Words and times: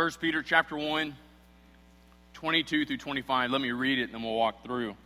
1 0.00 0.12
Peter 0.18 0.42
chapter 0.42 0.78
1, 0.78 1.14
22 2.32 2.86
through 2.86 2.96
25. 2.96 3.50
Let 3.50 3.60
me 3.60 3.70
read 3.70 3.98
it 3.98 4.04
and 4.04 4.14
then 4.14 4.22
we'll 4.22 4.34
walk 4.34 4.64
through. 4.64 4.96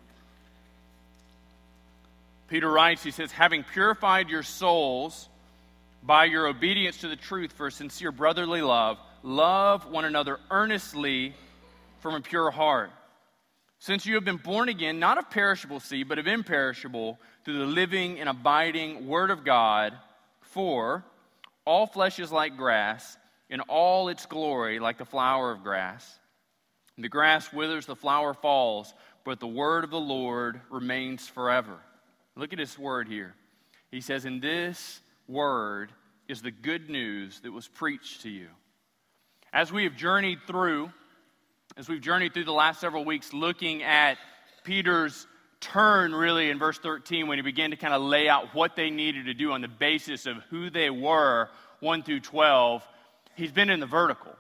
Peter 2.47 2.71
writes, 2.71 3.03
he 3.03 3.11
says, 3.11 3.33
having 3.33 3.65
purified 3.65 4.29
your 4.29 4.45
souls 4.45 5.29
by 6.05 6.27
your 6.27 6.47
obedience 6.47 6.99
to 6.99 7.09
the 7.09 7.17
truth 7.17 7.51
for 7.55 7.73
sincere 7.73 8.13
brotherly 8.13 8.63
love, 8.63 8.99
love 9.25 9.91
one 9.91 10.05
another 10.05 10.39
earnestly 10.49 11.35
from 11.99 12.15
a 12.15 12.21
pure 12.21 12.53
heart. 12.53 12.93
Since 13.81 14.07
you 14.07 14.15
have 14.15 14.25
been 14.25 14.37
born 14.37 14.69
again, 14.69 15.01
not 15.01 15.19
of 15.19 15.29
perishable 15.29 15.81
seed, 15.81 16.09
but 16.09 16.21
of 16.21 16.29
imperishable, 16.29 17.19
through 17.45 17.59
the 17.59 17.67
living 17.67 18.21
and 18.21 18.29
abiding 18.29 19.09
Word 19.09 19.33
of 19.33 19.45
God, 19.45 19.93
for 20.41 21.03
all 21.65 21.89
flesh 21.89 22.21
is 22.21 22.31
like 22.31 22.57
grass, 22.57 23.17
and 23.51 23.61
all 23.69 24.09
its 24.09 24.27
glory 24.27 24.79
like 24.79 24.99
the 24.99 25.05
flower 25.05 25.51
of 25.51 25.63
grass. 25.63 26.19
The 26.97 27.09
grass 27.09 27.53
withers, 27.53 27.87
the 27.87 27.97
flower 27.97 28.35
falls, 28.35 28.95
but 29.25 29.41
the 29.41 29.47
word 29.47 29.85
of 29.85 29.91
the 29.91 29.99
Lord 29.99 30.61
remains 30.71 31.27
forever. 31.27 31.77
Look 32.37 32.53
at 32.53 32.59
this 32.59 32.79
word 32.79 33.09
here. 33.09 33.35
He 33.91 34.01
says, 34.01 34.25
In 34.25 34.41
this 34.41 35.01
word 35.29 35.93
is 36.29 36.43
the 36.43 36.51
good 36.51 36.89
news 36.89 37.41
that 37.41 37.53
was 37.53 37.69
preached 37.69 38.23
to 38.23 38.31
you. 38.31 38.49
As 39.53 39.73
we 39.73 39.85
have 39.85 39.97
journeyed 39.97 40.39
through, 40.47 40.91
as 41.77 41.89
we've 41.89 42.01
journeyed 42.01 42.35
through 42.35 42.45
the 42.45 42.53
last 42.53 42.81
several 42.81 43.05
weeks 43.05 43.33
looking 43.33 43.83
at 43.83 44.19
Peter's 44.65 45.27
turn 45.61 46.15
really 46.15 46.51
in 46.51 46.59
verse 46.59 46.79
13 46.79 47.27
when 47.27 47.39
he 47.39 47.43
began 47.43 47.71
to 47.71 47.77
kind 47.77 47.95
of 47.95 48.03
lay 48.03 48.29
out 48.29 48.55
what 48.55 48.77
they 48.77 48.91
needed 48.91 49.27
to 49.27 49.35
do 49.35 49.53
on 49.53 49.61
the 49.61 49.69
basis 49.69 50.27
of 50.27 50.37
who 50.51 50.71
they 50.71 50.91
were 50.91 51.49
1 51.81 52.03
through 52.03 52.21
12 52.21 52.87
he's 53.37 53.53
been 53.53 53.71
in 53.71 53.81
the 53.81 53.87
vertical 53.87 54.33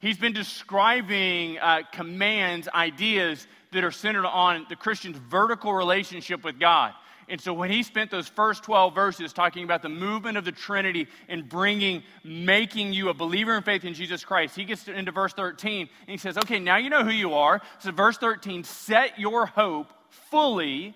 he's 0.00 0.18
been 0.18 0.32
describing 0.32 1.58
uh, 1.58 1.82
commands 1.92 2.68
ideas 2.68 3.46
that 3.72 3.84
are 3.84 3.90
centered 3.90 4.26
on 4.26 4.66
the 4.68 4.76
christian's 4.76 5.18
vertical 5.18 5.72
relationship 5.72 6.44
with 6.44 6.58
god 6.58 6.92
and 7.28 7.40
so 7.40 7.52
when 7.52 7.70
he 7.70 7.82
spent 7.82 8.10
those 8.10 8.28
first 8.28 8.62
12 8.62 8.94
verses 8.94 9.32
talking 9.32 9.64
about 9.64 9.82
the 9.82 9.88
movement 9.88 10.38
of 10.38 10.44
the 10.44 10.52
Trinity 10.52 11.08
and 11.28 11.48
bringing, 11.48 12.04
making 12.22 12.92
you 12.92 13.08
a 13.08 13.14
believer 13.14 13.56
in 13.56 13.62
faith 13.64 13.84
in 13.84 13.94
Jesus 13.94 14.24
Christ, 14.24 14.54
he 14.54 14.64
gets 14.64 14.86
into 14.86 15.10
verse 15.10 15.32
13 15.32 15.80
and 15.80 15.88
he 16.08 16.18
says, 16.18 16.38
okay, 16.38 16.60
now 16.60 16.76
you 16.76 16.88
know 16.88 17.02
who 17.02 17.10
you 17.10 17.34
are. 17.34 17.60
So 17.80 17.90
verse 17.90 18.16
13, 18.18 18.62
set 18.62 19.18
your 19.18 19.46
hope 19.46 19.88
fully 20.30 20.94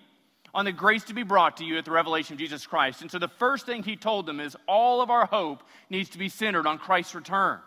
on 0.54 0.64
the 0.64 0.72
grace 0.72 1.04
to 1.04 1.14
be 1.14 1.22
brought 1.22 1.58
to 1.58 1.64
you 1.64 1.78
at 1.78 1.84
the 1.84 1.90
revelation 1.90 2.34
of 2.34 2.38
Jesus 2.38 2.66
Christ. 2.66 3.02
And 3.02 3.10
so 3.10 3.18
the 3.18 3.28
first 3.28 3.66
thing 3.66 3.82
he 3.82 3.96
told 3.96 4.26
them 4.26 4.40
is 4.40 4.56
all 4.66 5.00
of 5.00 5.10
our 5.10 5.26
hope 5.26 5.62
needs 5.88 6.10
to 6.10 6.18
be 6.18 6.28
centered 6.28 6.66
on 6.66 6.78
Christ's 6.78 7.14
return. 7.14 7.60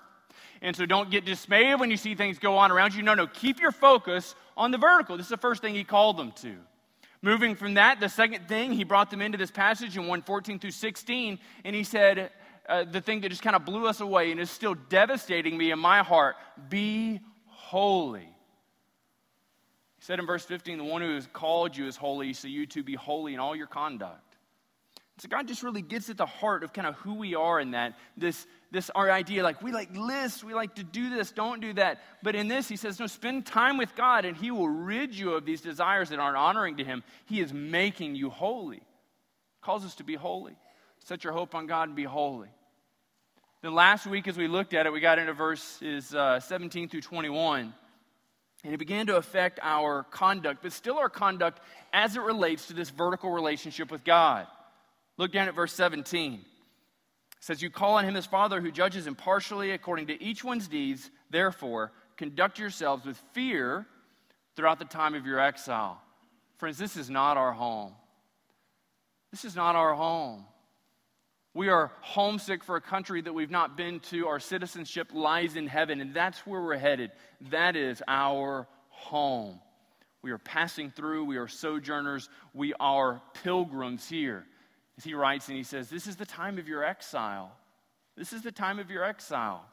And 0.62 0.76
so 0.76 0.86
don't 0.86 1.12
get 1.12 1.26
dismayed 1.26 1.80
when 1.80 1.92
you 1.92 1.98
see 1.98 2.16
things 2.16 2.40
go 2.40 2.58
on 2.58 2.72
around 2.72 2.96
you. 2.96 3.04
No, 3.04 3.14
no, 3.14 3.28
keep 3.28 3.60
your 3.60 3.72
focus 3.72 4.36
on 4.56 4.72
the 4.72 4.78
vertical. 4.78 5.18
This 5.18 5.26
is 5.26 5.32
the 5.32 5.38
first 5.38 5.62
thing 5.62 5.76
he 5.76 5.84
called 5.84 6.18
them 6.18 6.32
to. 6.42 6.56
Moving 7.22 7.56
from 7.56 7.76
that, 7.76 8.00
the 8.00 8.10
second 8.10 8.48
thing, 8.48 8.74
he 8.74 8.84
brought 8.84 9.10
them 9.10 9.22
into 9.22 9.38
this 9.38 9.52
passage 9.52 9.96
in 9.96 10.04
114 10.04 10.60
through 10.60 10.72
16, 10.72 11.40
and 11.64 11.76
he 11.76 11.84
said, 11.84 12.32
uh, 12.68 12.84
the 12.84 13.02
thing 13.02 13.22
that 13.22 13.30
just 13.30 13.42
kind 13.42 13.56
of 13.56 13.66
blew 13.66 13.88
us 13.88 14.00
away 14.00 14.32
and 14.32 14.40
is 14.40 14.50
still 14.50 14.76
devastating 14.90 15.58
me 15.58 15.72
in 15.72 15.80
my 15.80 16.00
heart 16.00 16.36
be 16.70 17.20
holy. 17.48 18.33
He 20.04 20.06
said 20.06 20.20
in 20.20 20.26
verse 20.26 20.44
15, 20.44 20.80
the 20.80 20.84
one 20.84 21.02
who 21.02 21.16
has 21.16 21.30
called 21.32 21.78
you 21.78 21.88
is 21.88 21.96
holy, 21.96 22.34
so 22.34 22.50
you 22.50 22.66
too 22.66 22.84
be 22.84 22.94
holy 22.94 23.34
in 23.36 23.40
all 23.40 23.56
your 23.56 23.68
conduct. 23.68 24.36
So 25.20 25.30
God 25.30 25.48
just 25.48 25.64
really 25.64 25.82
gets 25.82 26.10
at 26.10 26.18
the 26.18 26.26
heart 26.26 26.66
of 26.66 26.74
kind 26.74 26.86
of 26.86 26.96
who 26.96 27.14
we 27.14 27.36
are 27.36 27.58
in 27.58 27.72
that. 27.72 27.98
This, 28.18 28.46
this 28.70 28.90
our 28.90 29.10
idea, 29.10 29.44
like 29.44 29.62
we 29.62 29.72
like 29.72 29.96
lists, 29.96 30.44
we 30.44 30.54
like 30.54 30.76
to 30.76 30.84
do 30.84 31.10
this, 31.10 31.32
don't 31.32 31.62
do 31.62 31.72
that. 31.76 32.02
But 32.22 32.36
in 32.36 32.50
this, 32.50 32.68
he 32.68 32.76
says, 32.76 33.00
no, 33.00 33.08
spend 33.08 33.46
time 33.46 33.78
with 33.78 33.96
God, 33.96 34.26
and 34.26 34.36
He 34.36 34.52
will 34.52 34.68
rid 34.68 35.16
you 35.16 35.36
of 35.36 35.46
these 35.46 35.62
desires 35.62 36.10
that 36.10 36.20
aren't 36.20 36.36
honoring 36.36 36.76
to 36.76 36.84
Him. 36.84 37.02
He 37.24 37.40
is 37.40 37.54
making 37.54 38.16
you 38.16 38.30
holy. 38.30 38.84
Calls 39.62 39.86
us 39.86 39.96
to 39.96 40.04
be 40.04 40.16
holy. 40.16 40.58
Set 41.00 41.24
your 41.24 41.32
hope 41.32 41.56
on 41.56 41.66
God 41.66 41.88
and 41.88 41.96
be 41.96 42.04
holy. 42.04 42.50
Then 43.62 43.74
last 43.74 44.06
week, 44.06 44.28
as 44.28 44.36
we 44.36 44.50
looked 44.50 44.74
at 44.74 44.86
it, 44.86 44.92
we 44.92 45.00
got 45.00 45.18
into 45.18 45.32
verses 45.32 46.14
uh, 46.14 46.42
17 46.42 46.90
through 46.90 47.00
21. 47.00 47.74
And 48.64 48.74
it 48.74 48.78
began 48.78 49.08
to 49.08 49.18
affect 49.18 49.60
our 49.62 50.04
conduct, 50.04 50.62
but 50.64 50.72
still 50.72 50.98
our 50.98 51.10
conduct 51.10 51.60
as 51.92 52.16
it 52.16 52.22
relates 52.22 52.68
to 52.68 52.74
this 52.74 52.90
vertical 52.90 53.32
relationship 53.32 53.92
with 53.92 54.04
God. 54.04 54.48
Look 55.18 55.32
down 55.32 55.48
at 55.48 55.56
verse 55.56 55.74
17. 55.74 56.34
It 56.34 56.40
says, 57.42 57.62
You 57.62 57.70
call 57.70 57.96
on 57.96 58.06
him 58.06 58.16
as 58.16 58.26
Father 58.26 58.62
who 58.62 58.72
judges 58.72 59.06
impartially 59.06 59.72
according 59.72 60.08
to 60.08 60.24
each 60.24 60.44
one's 60.44 60.68
deeds. 60.68 61.12
Therefore, 61.30 61.92
conduct 62.16 62.58
yourselves 62.58 63.06
with 63.06 63.22
fear 63.34 63.86
throughout 64.56 64.80
the 64.80 64.86
time 64.86 65.14
of 65.14 65.26
your 65.26 65.40
exile. 65.40 66.02
Friends, 66.58 66.78
this 66.78 66.96
is 66.96 67.10
not 67.10 67.36
our 67.36 67.52
home. 67.52 67.94
This 69.32 69.44
is 69.44 69.56
not 69.56 69.76
our 69.76 69.94
home. 69.94 70.46
We 71.54 71.70
are 71.70 71.92
homesick 72.02 72.64
for 72.64 72.76
a 72.76 72.82
country 72.82 73.22
that 73.22 73.34
we've 73.34 73.52
not 73.52 73.78
been 73.78 74.00
to. 74.02 74.28
Our 74.28 74.40
citizenship 74.40 75.10
lies 75.14 75.56
in 75.56 75.68
heaven, 75.68 76.02
and 76.02 76.14
that's 76.14 76.40
where 76.48 76.62
we're 76.62 76.78
headed. 76.78 77.12
That 77.52 77.76
is 77.76 78.02
our 78.08 78.68
home. 78.90 79.60
We 80.24 80.32
are 80.32 80.40
passing 80.40 80.90
through, 80.90 81.26
we 81.26 81.38
are 81.38 81.48
sojourners, 81.48 82.30
we 82.54 82.74
are 82.80 83.22
pilgrims 83.44 84.08
here. 84.08 84.46
As 84.98 85.04
he 85.04 85.14
writes 85.14 85.48
and 85.48 85.58
he 85.58 85.64
says, 85.64 85.90
This 85.90 86.08
is 86.08 86.16
the 86.16 86.26
time 86.26 86.58
of 86.58 86.68
your 86.68 86.84
exile. 86.84 87.52
This 88.16 88.34
is 88.34 88.42
the 88.42 88.52
time 88.52 88.80
of 88.80 88.90
your 88.90 89.04
exile. 89.04 89.66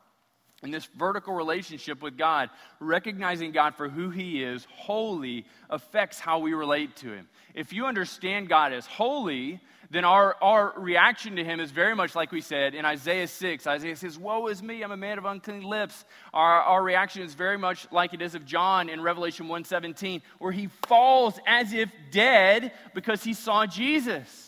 And 0.62 0.75
this 0.75 0.87
vertical 0.97 1.35
relationship 1.35 2.03
with 2.03 2.19
God, 2.19 2.51
recognizing 2.81 3.53
God 3.53 3.75
for 3.77 3.89
who 3.89 4.11
He 4.11 4.43
is, 4.43 4.67
holy, 4.71 5.47
affects 5.71 6.21
how 6.21 6.41
we 6.41 6.53
relate 6.53 6.97
to 6.97 7.12
Him. 7.12 7.29
If 7.55 7.73
you 7.73 7.87
understand 7.87 8.49
God 8.49 8.73
as 8.73 8.85
holy, 8.85 9.61
then 9.91 10.05
our, 10.05 10.37
our 10.41 10.73
reaction 10.77 11.34
to 11.37 11.45
him 11.45 11.59
is 11.59 11.73
very 11.73 11.97
much 11.97 12.15
like 12.15 12.31
we 12.31 12.41
said 12.41 12.75
in 12.75 12.84
Isaiah 12.84 13.27
6. 13.27 13.67
Isaiah 13.67 13.97
says, 13.97 14.17
Woe 14.17 14.47
is 14.47 14.62
me, 14.62 14.83
I'm 14.83 14.93
a 14.93 14.97
man 14.97 15.19
of 15.19 15.25
unclean 15.25 15.65
lips. 15.65 16.05
Our, 16.33 16.62
our 16.62 16.83
reaction 16.83 17.23
is 17.23 17.34
very 17.34 17.59
much 17.59 17.91
like 17.91 18.15
it 18.15 18.23
is 18.23 18.37
of 18.37 18.47
John 18.47 18.89
in 18.89 19.00
Revelation 19.00 19.47
1:17, 19.49 20.23
where 20.39 20.53
he 20.53 20.69
falls 20.87 21.41
as 21.45 21.73
if 21.73 21.91
dead 22.12 22.73
because 22.95 23.25
he 23.25 23.34
saw 23.34 23.67
Jesus 23.67 24.47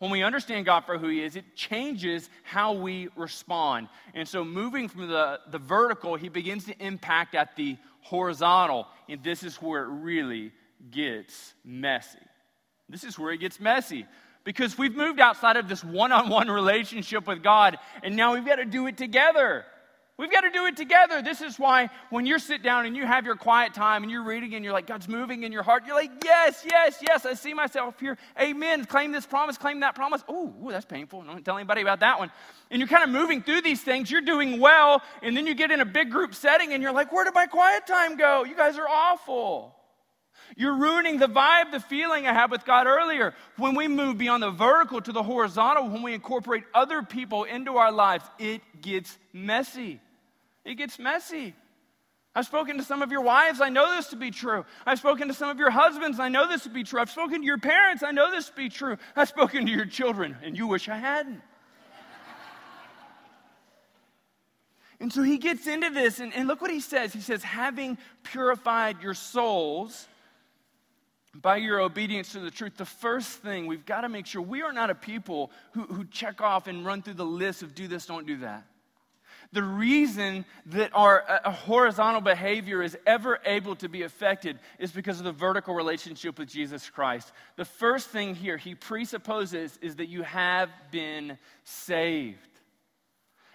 when 0.00 0.10
we 0.10 0.24
understand 0.24 0.66
God 0.66 0.80
for 0.84 0.98
who 0.98 1.06
He 1.06 1.22
is, 1.22 1.36
it 1.36 1.54
changes 1.54 2.28
how 2.42 2.72
we 2.72 3.08
respond. 3.14 3.86
And 4.14 4.26
so, 4.26 4.44
moving 4.44 4.88
from 4.88 5.06
the, 5.06 5.38
the 5.48 5.58
vertical, 5.58 6.16
He 6.16 6.28
begins 6.28 6.64
to 6.64 6.74
impact 6.84 7.36
at 7.36 7.54
the 7.54 7.76
horizontal. 8.00 8.88
And 9.08 9.22
this 9.22 9.44
is 9.44 9.54
where 9.62 9.84
it 9.84 9.86
really 9.86 10.50
gets 10.90 11.54
messy. 11.64 12.18
This 12.88 13.04
is 13.04 13.16
where 13.16 13.30
it 13.30 13.38
gets 13.38 13.60
messy 13.60 14.04
because 14.44 14.76
we've 14.76 14.94
moved 14.94 15.20
outside 15.20 15.56
of 15.56 15.68
this 15.68 15.84
one 15.84 16.12
on 16.12 16.28
one 16.28 16.48
relationship 16.48 17.26
with 17.26 17.42
God, 17.42 17.78
and 18.02 18.16
now 18.16 18.34
we've 18.34 18.46
got 18.46 18.56
to 18.56 18.64
do 18.64 18.86
it 18.86 18.96
together. 18.96 19.64
We've 20.18 20.30
got 20.30 20.42
to 20.42 20.50
do 20.50 20.66
it 20.66 20.76
together. 20.76 21.22
This 21.22 21.40
is 21.40 21.58
why 21.58 21.88
when 22.10 22.26
you 22.26 22.38
sit 22.38 22.62
down 22.62 22.84
and 22.84 22.94
you 22.94 23.06
have 23.06 23.24
your 23.24 23.34
quiet 23.34 23.72
time 23.72 24.02
and 24.02 24.12
you're 24.12 24.22
reading 24.22 24.54
and 24.54 24.62
you're 24.62 24.72
like, 24.72 24.86
God's 24.86 25.08
moving 25.08 25.42
in 25.42 25.50
your 25.50 25.62
heart, 25.62 25.84
you're 25.86 25.96
like, 25.96 26.10
yes, 26.22 26.64
yes, 26.70 26.98
yes, 27.00 27.24
I 27.24 27.32
see 27.32 27.54
myself 27.54 27.98
here. 27.98 28.18
Amen. 28.38 28.84
Claim 28.84 29.10
this 29.10 29.24
promise, 29.24 29.56
claim 29.56 29.80
that 29.80 29.94
promise. 29.94 30.22
Oh, 30.28 30.54
that's 30.68 30.84
painful. 30.84 31.22
Don't 31.22 31.42
tell 31.44 31.56
anybody 31.56 31.80
about 31.80 32.00
that 32.00 32.18
one. 32.18 32.30
And 32.70 32.78
you're 32.78 32.88
kind 32.88 33.02
of 33.02 33.10
moving 33.10 33.42
through 33.42 33.62
these 33.62 33.80
things. 33.80 34.10
You're 34.10 34.20
doing 34.20 34.60
well. 34.60 35.02
And 35.22 35.34
then 35.36 35.46
you 35.46 35.54
get 35.54 35.70
in 35.70 35.80
a 35.80 35.84
big 35.86 36.10
group 36.10 36.34
setting 36.34 36.74
and 36.74 36.82
you're 36.82 36.92
like, 36.92 37.10
where 37.10 37.24
did 37.24 37.34
my 37.34 37.46
quiet 37.46 37.86
time 37.86 38.16
go? 38.16 38.44
You 38.44 38.54
guys 38.54 38.76
are 38.78 38.88
awful. 38.88 39.74
You're 40.56 40.76
ruining 40.76 41.18
the 41.18 41.28
vibe, 41.28 41.70
the 41.70 41.80
feeling 41.80 42.26
I 42.26 42.32
had 42.32 42.50
with 42.50 42.64
God 42.64 42.86
earlier. 42.86 43.34
When 43.56 43.74
we 43.74 43.88
move 43.88 44.18
beyond 44.18 44.42
the 44.42 44.50
vertical 44.50 45.00
to 45.00 45.12
the 45.12 45.22
horizontal, 45.22 45.88
when 45.88 46.02
we 46.02 46.14
incorporate 46.14 46.64
other 46.74 47.02
people 47.02 47.44
into 47.44 47.76
our 47.76 47.92
lives, 47.92 48.24
it 48.38 48.60
gets 48.80 49.16
messy. 49.32 50.00
It 50.64 50.74
gets 50.74 50.98
messy. 50.98 51.54
I've 52.34 52.46
spoken 52.46 52.78
to 52.78 52.82
some 52.82 53.02
of 53.02 53.10
your 53.10 53.20
wives, 53.20 53.60
I 53.60 53.68
know 53.68 53.94
this 53.94 54.08
to 54.08 54.16
be 54.16 54.30
true. 54.30 54.64
I've 54.86 54.98
spoken 54.98 55.28
to 55.28 55.34
some 55.34 55.50
of 55.50 55.58
your 55.58 55.70
husbands, 55.70 56.18
I 56.18 56.28
know 56.28 56.48
this 56.48 56.62
to 56.62 56.70
be 56.70 56.82
true. 56.82 57.00
I've 57.00 57.10
spoken 57.10 57.40
to 57.40 57.46
your 57.46 57.58
parents, 57.58 58.02
I 58.02 58.10
know 58.10 58.30
this 58.30 58.46
to 58.48 58.54
be 58.54 58.70
true. 58.70 58.96
I've 59.14 59.28
spoken 59.28 59.66
to 59.66 59.72
your 59.72 59.84
children, 59.84 60.36
and 60.42 60.56
you 60.56 60.66
wish 60.66 60.88
I 60.88 60.96
hadn't. 60.96 61.42
and 64.98 65.12
so 65.12 65.22
he 65.22 65.36
gets 65.36 65.66
into 65.66 65.90
this, 65.90 66.20
and, 66.20 66.32
and 66.32 66.48
look 66.48 66.62
what 66.62 66.70
he 66.70 66.80
says. 66.80 67.12
He 67.12 67.20
says, 67.20 67.42
having 67.42 67.98
purified 68.22 69.02
your 69.02 69.14
souls 69.14 70.08
by 71.34 71.56
your 71.56 71.80
obedience 71.80 72.32
to 72.32 72.40
the 72.40 72.50
truth, 72.50 72.76
the 72.76 72.84
first 72.84 73.38
thing 73.38 73.66
we've 73.66 73.86
got 73.86 74.02
to 74.02 74.08
make 74.08 74.26
sure 74.26 74.42
we 74.42 74.62
are 74.62 74.72
not 74.72 74.90
a 74.90 74.94
people 74.94 75.50
who, 75.72 75.82
who 75.82 76.04
check 76.04 76.40
off 76.40 76.66
and 76.66 76.84
run 76.84 77.02
through 77.02 77.14
the 77.14 77.24
list 77.24 77.62
of 77.62 77.74
do 77.74 77.88
this, 77.88 78.06
don't 78.06 78.26
do 78.26 78.38
that. 78.38 78.66
The 79.52 79.62
reason 79.62 80.46
that 80.66 80.90
our 80.94 81.24
uh, 81.28 81.50
horizontal 81.50 82.22
behavior 82.22 82.82
is 82.82 82.96
ever 83.06 83.38
able 83.44 83.76
to 83.76 83.88
be 83.88 84.02
affected 84.02 84.58
is 84.78 84.92
because 84.92 85.18
of 85.18 85.24
the 85.24 85.32
vertical 85.32 85.74
relationship 85.74 86.38
with 86.38 86.48
Jesus 86.48 86.88
Christ. 86.88 87.32
The 87.56 87.66
first 87.66 88.08
thing 88.08 88.34
here 88.34 88.56
he 88.56 88.74
presupposes 88.74 89.78
is 89.82 89.96
that 89.96 90.06
you 90.06 90.22
have 90.22 90.70
been 90.90 91.38
saved. 91.64 92.38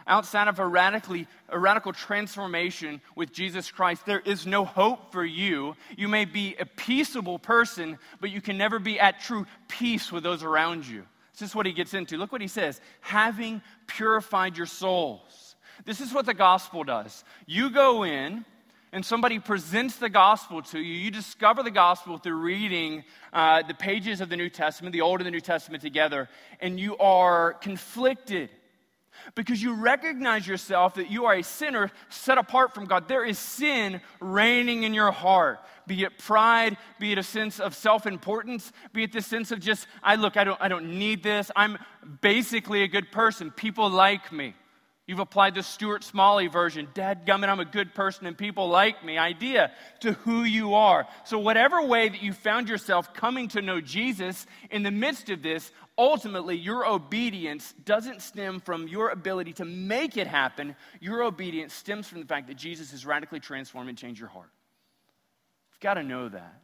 Outside 0.07 0.47
of 0.47 0.59
a, 0.59 0.65
radically, 0.65 1.27
a 1.49 1.59
radical 1.59 1.93
transformation 1.93 3.01
with 3.15 3.31
Jesus 3.31 3.69
Christ, 3.69 4.05
there 4.05 4.21
is 4.21 4.45
no 4.45 4.65
hope 4.65 5.11
for 5.11 5.25
you. 5.25 5.75
You 5.97 6.07
may 6.07 6.25
be 6.25 6.55
a 6.59 6.65
peaceable 6.65 7.39
person, 7.39 7.99
but 8.19 8.31
you 8.31 8.41
can 8.41 8.57
never 8.57 8.79
be 8.79 8.99
at 8.99 9.19
true 9.19 9.45
peace 9.67 10.11
with 10.11 10.23
those 10.23 10.43
around 10.43 10.87
you. 10.87 11.03
This 11.33 11.49
is 11.49 11.55
what 11.55 11.65
he 11.65 11.73
gets 11.73 11.93
into. 11.93 12.17
Look 12.17 12.31
what 12.31 12.41
he 12.41 12.47
says 12.47 12.81
having 13.01 13.61
purified 13.85 14.57
your 14.57 14.65
souls. 14.65 15.55
This 15.85 16.01
is 16.01 16.11
what 16.11 16.25
the 16.25 16.33
gospel 16.33 16.83
does. 16.83 17.23
You 17.45 17.69
go 17.69 18.03
in, 18.03 18.43
and 18.91 19.05
somebody 19.05 19.37
presents 19.37 19.97
the 19.97 20.09
gospel 20.09 20.61
to 20.61 20.79
you, 20.79 20.93
you 20.93 21.11
discover 21.11 21.61
the 21.61 21.71
gospel 21.71 22.17
through 22.17 22.37
reading 22.37 23.03
uh, 23.33 23.61
the 23.61 23.73
pages 23.73 24.21
of 24.21 24.29
the 24.29 24.37
New 24.37 24.49
Testament, 24.49 24.93
the 24.93 25.01
Old 25.01 25.19
and 25.19 25.27
the 25.27 25.31
New 25.31 25.41
Testament 25.41 25.83
together, 25.83 26.29
and 26.61 26.79
you 26.79 26.97
are 26.97 27.53
conflicted 27.53 28.49
because 29.35 29.61
you 29.61 29.73
recognize 29.73 30.47
yourself 30.47 30.95
that 30.95 31.11
you 31.11 31.25
are 31.25 31.35
a 31.35 31.43
sinner 31.43 31.91
set 32.09 32.37
apart 32.37 32.73
from 32.73 32.85
God. 32.85 33.07
There 33.07 33.25
is 33.25 33.37
sin 33.37 34.01
reigning 34.19 34.83
in 34.83 34.93
your 34.93 35.11
heart, 35.11 35.59
be 35.85 36.03
it 36.03 36.17
pride, 36.17 36.77
be 36.99 37.11
it 37.11 37.17
a 37.17 37.23
sense 37.23 37.59
of 37.59 37.75
self 37.75 38.05
importance, 38.05 38.71
be 38.93 39.03
it 39.03 39.11
the 39.11 39.21
sense 39.21 39.51
of 39.51 39.59
just, 39.59 39.87
I 40.03 40.15
look, 40.15 40.37
I 40.37 40.43
don't, 40.43 40.61
I 40.61 40.67
don't 40.67 40.97
need 40.97 41.23
this. 41.23 41.51
I'm 41.55 41.77
basically 42.21 42.83
a 42.83 42.87
good 42.87 43.11
person. 43.11 43.51
People 43.51 43.89
like 43.89 44.31
me. 44.31 44.53
You've 45.07 45.19
applied 45.19 45.55
the 45.55 45.63
Stuart 45.63 46.03
Smalley 46.03 46.47
version, 46.47 46.89
Dad 46.93 47.25
gummit, 47.25 47.47
I'm 47.47 47.61
a 47.61 47.65
good 47.65 47.95
person 47.95 48.27
and 48.27 48.37
people 48.37 48.67
like 48.67 49.05
me 49.05 49.17
idea 49.17 49.71
to 50.01 50.11
who 50.11 50.43
you 50.43 50.73
are. 50.73 51.07
So, 51.23 51.39
whatever 51.39 51.81
way 51.81 52.09
that 52.09 52.21
you 52.21 52.33
found 52.33 52.67
yourself 52.67 53.13
coming 53.13 53.47
to 53.49 53.61
know 53.61 53.79
Jesus 53.79 54.45
in 54.69 54.83
the 54.83 54.91
midst 54.91 55.29
of 55.29 55.41
this, 55.41 55.71
ultimately 55.97 56.55
your 56.55 56.85
obedience 56.85 57.73
doesn't 57.83 58.21
stem 58.21 58.59
from 58.59 58.87
your 58.87 59.09
ability 59.09 59.53
to 59.53 59.65
make 59.65 60.17
it 60.17 60.27
happen. 60.27 60.75
Your 60.99 61.23
obedience 61.23 61.73
stems 61.73 62.07
from 62.07 62.19
the 62.19 62.27
fact 62.27 62.47
that 62.47 62.57
Jesus 62.57 62.91
has 62.91 63.05
radically 63.05 63.39
transformed 63.39 63.89
and 63.89 63.97
changed 63.97 64.19
your 64.19 64.29
heart. 64.29 64.49
You've 65.71 65.79
got 65.79 65.95
to 65.95 66.03
know 66.03 66.29
that. 66.29 66.61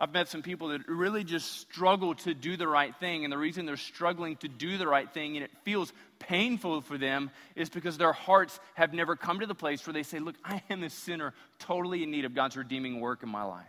I've 0.00 0.12
met 0.12 0.28
some 0.28 0.40
people 0.40 0.68
that 0.68 0.88
really 0.88 1.24
just 1.24 1.60
struggle 1.60 2.14
to 2.14 2.32
do 2.32 2.56
the 2.56 2.66
right 2.66 2.96
thing. 2.96 3.24
And 3.24 3.30
the 3.30 3.36
reason 3.36 3.66
they're 3.66 3.76
struggling 3.76 4.36
to 4.36 4.48
do 4.48 4.78
the 4.78 4.88
right 4.88 5.12
thing 5.12 5.36
and 5.36 5.44
it 5.44 5.50
feels 5.62 5.92
painful 6.18 6.80
for 6.80 6.96
them 6.96 7.30
is 7.54 7.68
because 7.68 7.98
their 7.98 8.14
hearts 8.14 8.58
have 8.74 8.94
never 8.94 9.14
come 9.14 9.40
to 9.40 9.46
the 9.46 9.54
place 9.54 9.86
where 9.86 9.92
they 9.92 10.02
say, 10.02 10.18
Look, 10.18 10.36
I 10.42 10.62
am 10.70 10.82
a 10.84 10.90
sinner 10.90 11.34
totally 11.58 12.02
in 12.02 12.10
need 12.10 12.24
of 12.24 12.34
God's 12.34 12.56
redeeming 12.56 13.00
work 13.00 13.22
in 13.22 13.28
my 13.28 13.42
life. 13.42 13.66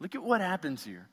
Look 0.00 0.16
at 0.16 0.24
what 0.24 0.40
happens 0.40 0.84
here. 0.84 1.06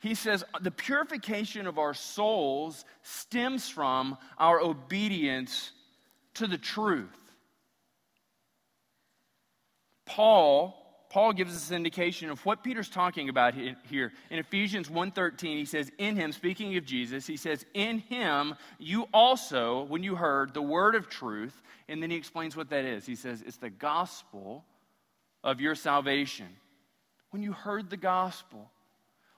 He 0.00 0.14
says, 0.14 0.44
The 0.60 0.70
purification 0.70 1.66
of 1.66 1.78
our 1.78 1.94
souls 1.94 2.84
stems 3.02 3.68
from 3.68 4.16
our 4.38 4.60
obedience 4.60 5.72
to 6.34 6.46
the 6.46 6.58
truth. 6.58 7.16
Paul 10.06 10.80
Paul 11.10 11.32
gives 11.32 11.56
us 11.56 11.70
an 11.70 11.76
indication 11.76 12.30
of 12.30 12.46
what 12.46 12.62
Peter's 12.62 12.88
talking 12.88 13.28
about 13.28 13.54
here. 13.54 14.12
In 14.30 14.38
Ephesians 14.38 14.88
1:13, 14.88 15.58
he 15.58 15.64
says, 15.64 15.90
"In 15.98 16.14
him, 16.14 16.30
speaking 16.30 16.76
of 16.76 16.84
Jesus, 16.84 17.26
he 17.26 17.36
says, 17.36 17.66
"In 17.74 17.98
him 17.98 18.54
you 18.78 19.08
also, 19.12 19.82
when 19.82 20.04
you 20.04 20.14
heard 20.14 20.54
the 20.54 20.62
word 20.62 20.94
of 20.94 21.08
truth," 21.08 21.60
and 21.88 22.00
then 22.00 22.12
he 22.12 22.16
explains 22.16 22.56
what 22.56 22.70
that 22.70 22.84
is. 22.84 23.06
He 23.06 23.16
says, 23.16 23.42
"It's 23.42 23.56
the 23.56 23.70
gospel 23.70 24.64
of 25.42 25.60
your 25.60 25.74
salvation." 25.74 26.56
When 27.30 27.42
you 27.42 27.52
heard 27.52 27.90
the 27.90 27.96
gospel, 27.96 28.70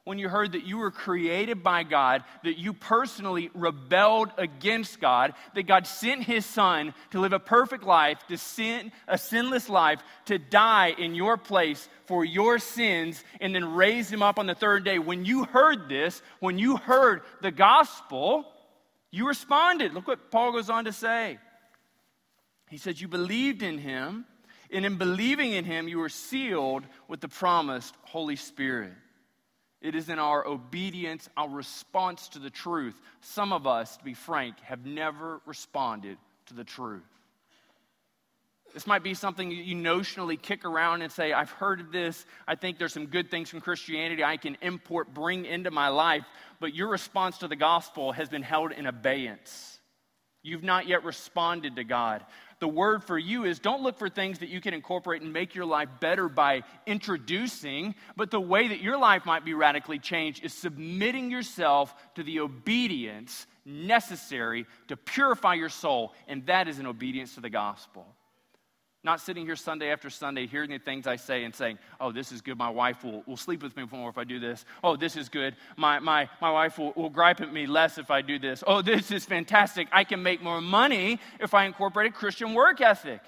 when 0.05 0.19
you 0.19 0.29
heard 0.29 0.53
that 0.53 0.67
you 0.67 0.79
were 0.79 0.91
created 0.91 1.63
by 1.63 1.85
God, 1.85 2.25
that 2.43 2.59
you 2.59 2.73
personally 2.73 3.51
rebelled 3.55 4.31
against 4.37 5.01
God, 5.01 5.35
that 5.55 5.69
God 5.69 5.87
sent 5.87 6.25
his 6.25 6.45
son 6.45 6.93
to 7.13 7.21
live 7.21 7.33
a 7.33 7.39
perfect 7.39 7.85
life, 7.85 8.19
to 8.29 8.37
sin 8.37 8.91
a 9.07 9.17
sinless 9.17 9.69
life, 9.69 10.03
to 10.25 10.39
die 10.39 10.89
in 10.99 11.15
your 11.15 11.37
place 11.37 11.89
for 12.07 12.25
your 12.25 12.59
sins, 12.59 13.23
and 13.41 13.55
then 13.55 13.75
raise 13.75 14.11
him 14.11 14.23
up 14.23 14.41
on 14.41 14.47
the 14.47 14.57
third 14.57 14.85
day. 14.85 14.99
When 14.99 15.25
you 15.25 15.45
heard 15.45 15.89
this, 15.89 16.21
when 16.41 16.59
you 16.59 16.77
heard 16.77 17.23
the 17.41 17.53
gospel, 17.53 18.45
you 19.13 19.29
responded. 19.29 19.95
Look 19.95 20.09
what 20.09 20.33
Paul 20.33 20.53
goes 20.53 20.69
on 20.69 20.87
to 20.87 20.93
say. 20.93 21.39
He 22.71 22.79
says, 22.79 23.01
You 23.01 23.07
believed 23.07 23.63
in 23.63 23.79
him, 23.79 24.25
and 24.69 24.85
in 24.85 24.97
believing 24.97 25.53
in 25.53 25.65
him, 25.65 25.87
you 25.87 25.99
were 25.99 26.09
sealed 26.09 26.83
with 27.07 27.21
the 27.21 27.29
promised 27.29 27.95
Holy 28.03 28.37
Spirit. 28.37 28.95
It 29.83 29.97
is 29.97 30.09
in 30.09 30.21
our 30.21 30.47
obedience, 30.47 31.29
our 31.37 31.49
response 31.49 32.29
to 32.29 32.39
the 32.39 32.51
truth. 32.51 32.95
Some 33.21 33.53
of 33.53 33.67
us, 33.67 33.97
to 33.97 34.05
be 34.05 34.15
frank, 34.15 34.61
have 34.61 34.87
never 34.87 35.41
responded 35.45 36.19
to 36.47 36.55
the 36.55 36.63
truth. 36.63 37.03
This 38.73 38.87
might 38.87 39.03
be 39.03 39.13
something 39.13 39.51
you 39.51 39.77
notionally 39.77 40.41
kick 40.41 40.65
around 40.65 41.03
and 41.03 41.13
say, 41.13 41.33
I've 41.33 41.51
heard 41.51 41.81
of 41.81 41.93
this. 41.93 42.25
I 42.47 42.55
think 42.55 42.79
there's 42.79 42.95
some 42.95 43.07
good 43.07 43.31
things 43.31 43.51
from 43.51 43.61
Christianity 43.61 44.25
I 44.25 44.39
can 44.39 44.57
import, 44.63 45.13
bring 45.13 45.45
into 45.45 45.71
my 45.71 45.89
life. 45.89 46.25
But 46.61 46.75
your 46.75 46.89
response 46.89 47.39
to 47.39 47.49
the 47.49 47.57
gospel 47.57 48.13
has 48.13 48.29
been 48.29 48.43
held 48.43 48.73
in 48.73 48.87
abeyance. 48.87 49.81
You've 50.43 50.63
not 50.63 50.89
yet 50.89 51.05
responded 51.05 51.77
to 51.77 51.85
God 51.85 52.25
the 52.63 52.69
word 52.69 53.03
for 53.03 53.19
you 53.19 53.45
is 53.45 53.59
don't 53.59 53.83
look 53.83 53.99
for 53.99 54.09
things 54.09 54.39
that 54.39 54.49
you 54.49 54.61
can 54.61 54.73
incorporate 54.73 55.21
and 55.21 55.33
make 55.33 55.53
your 55.53 55.65
life 55.65 55.89
better 55.99 56.29
by 56.29 56.63
introducing, 56.87 57.93
but 58.15 58.31
the 58.31 58.41
way 58.41 58.69
that 58.69 58.81
your 58.81 58.97
life 58.97 59.27
might 59.27 59.45
be 59.45 59.53
radically 59.53 59.99
changed 59.99 60.45
is 60.45 60.53
submitting 60.53 61.29
yourself 61.29 61.93
to 62.15 62.23
the 62.23 62.39
obedience 62.39 63.49
necessary 63.65 64.65
to 64.87 64.97
purify 64.97 65.55
your 65.55 65.69
soul, 65.69 66.15
and 66.29 66.47
that 66.47 66.69
is 66.69 66.79
an 66.79 66.87
obedience 66.87 67.35
to 67.35 67.41
the 67.41 67.51
gospel. 67.51 68.07
Not 69.05 69.21
sitting 69.21 69.47
here 69.47 69.57
Sunday 69.57 69.91
after 69.91 70.09
Sunday 70.11 70.47
hearing 70.47 70.71
the 70.71 70.79
things 70.79 71.09
I 71.09 71.17
say 71.17 71.43
and 71.43 71.53
saying, 71.53 71.79
oh, 72.01 72.13
this 72.13 72.31
is 72.31 72.41
good. 72.41 72.57
My 72.57 72.71
wife 72.71 73.03
will, 73.03 73.25
will 73.27 73.37
sleep 73.37 73.61
with 73.61 73.77
me 73.77 73.85
more 73.91 74.09
if 74.09 74.17
I 74.17 74.23
do 74.23 74.39
this. 74.39 74.65
Oh, 74.85 74.95
this 74.95 75.17
is 75.17 75.29
good. 75.29 75.57
My, 75.77 75.99
my, 75.99 76.29
my 76.41 76.53
wife 76.53 76.79
will, 76.79 76.93
will 76.95 77.11
gripe 77.11 77.41
at 77.41 77.53
me 77.53 77.67
less 77.67 77.99
if 77.99 78.13
I 78.13 78.23
do 78.23 78.39
this. 78.39 78.63
Oh, 78.65 78.81
this 78.81 79.11
is 79.11 79.25
fantastic. 79.25 79.89
I 79.91 80.05
can 80.05 80.23
make 80.23 80.41
more 80.41 80.61
money 80.61 81.19
if 81.41 81.53
I 81.53 81.65
incorporate 81.65 82.13
a 82.13 82.15
Christian 82.15 82.55
work 82.55 82.81
ethic. 82.81 83.21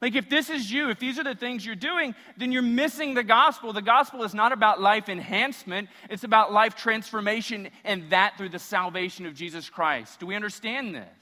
Like, 0.00 0.14
if 0.14 0.30
this 0.30 0.48
is 0.48 0.70
you, 0.70 0.90
if 0.90 1.00
these 1.00 1.18
are 1.18 1.24
the 1.24 1.34
things 1.34 1.66
you're 1.66 1.74
doing, 1.74 2.14
then 2.36 2.52
you're 2.52 2.62
missing 2.62 3.14
the 3.14 3.24
gospel. 3.24 3.72
The 3.72 3.82
gospel 3.82 4.22
is 4.22 4.32
not 4.32 4.52
about 4.52 4.80
life 4.80 5.08
enhancement, 5.08 5.88
it's 6.08 6.22
about 6.22 6.52
life 6.52 6.76
transformation, 6.76 7.70
and 7.82 8.08
that 8.10 8.38
through 8.38 8.50
the 8.50 8.60
salvation 8.60 9.26
of 9.26 9.34
Jesus 9.34 9.68
Christ. 9.68 10.20
Do 10.20 10.26
we 10.26 10.36
understand 10.36 10.94
this? 10.94 11.17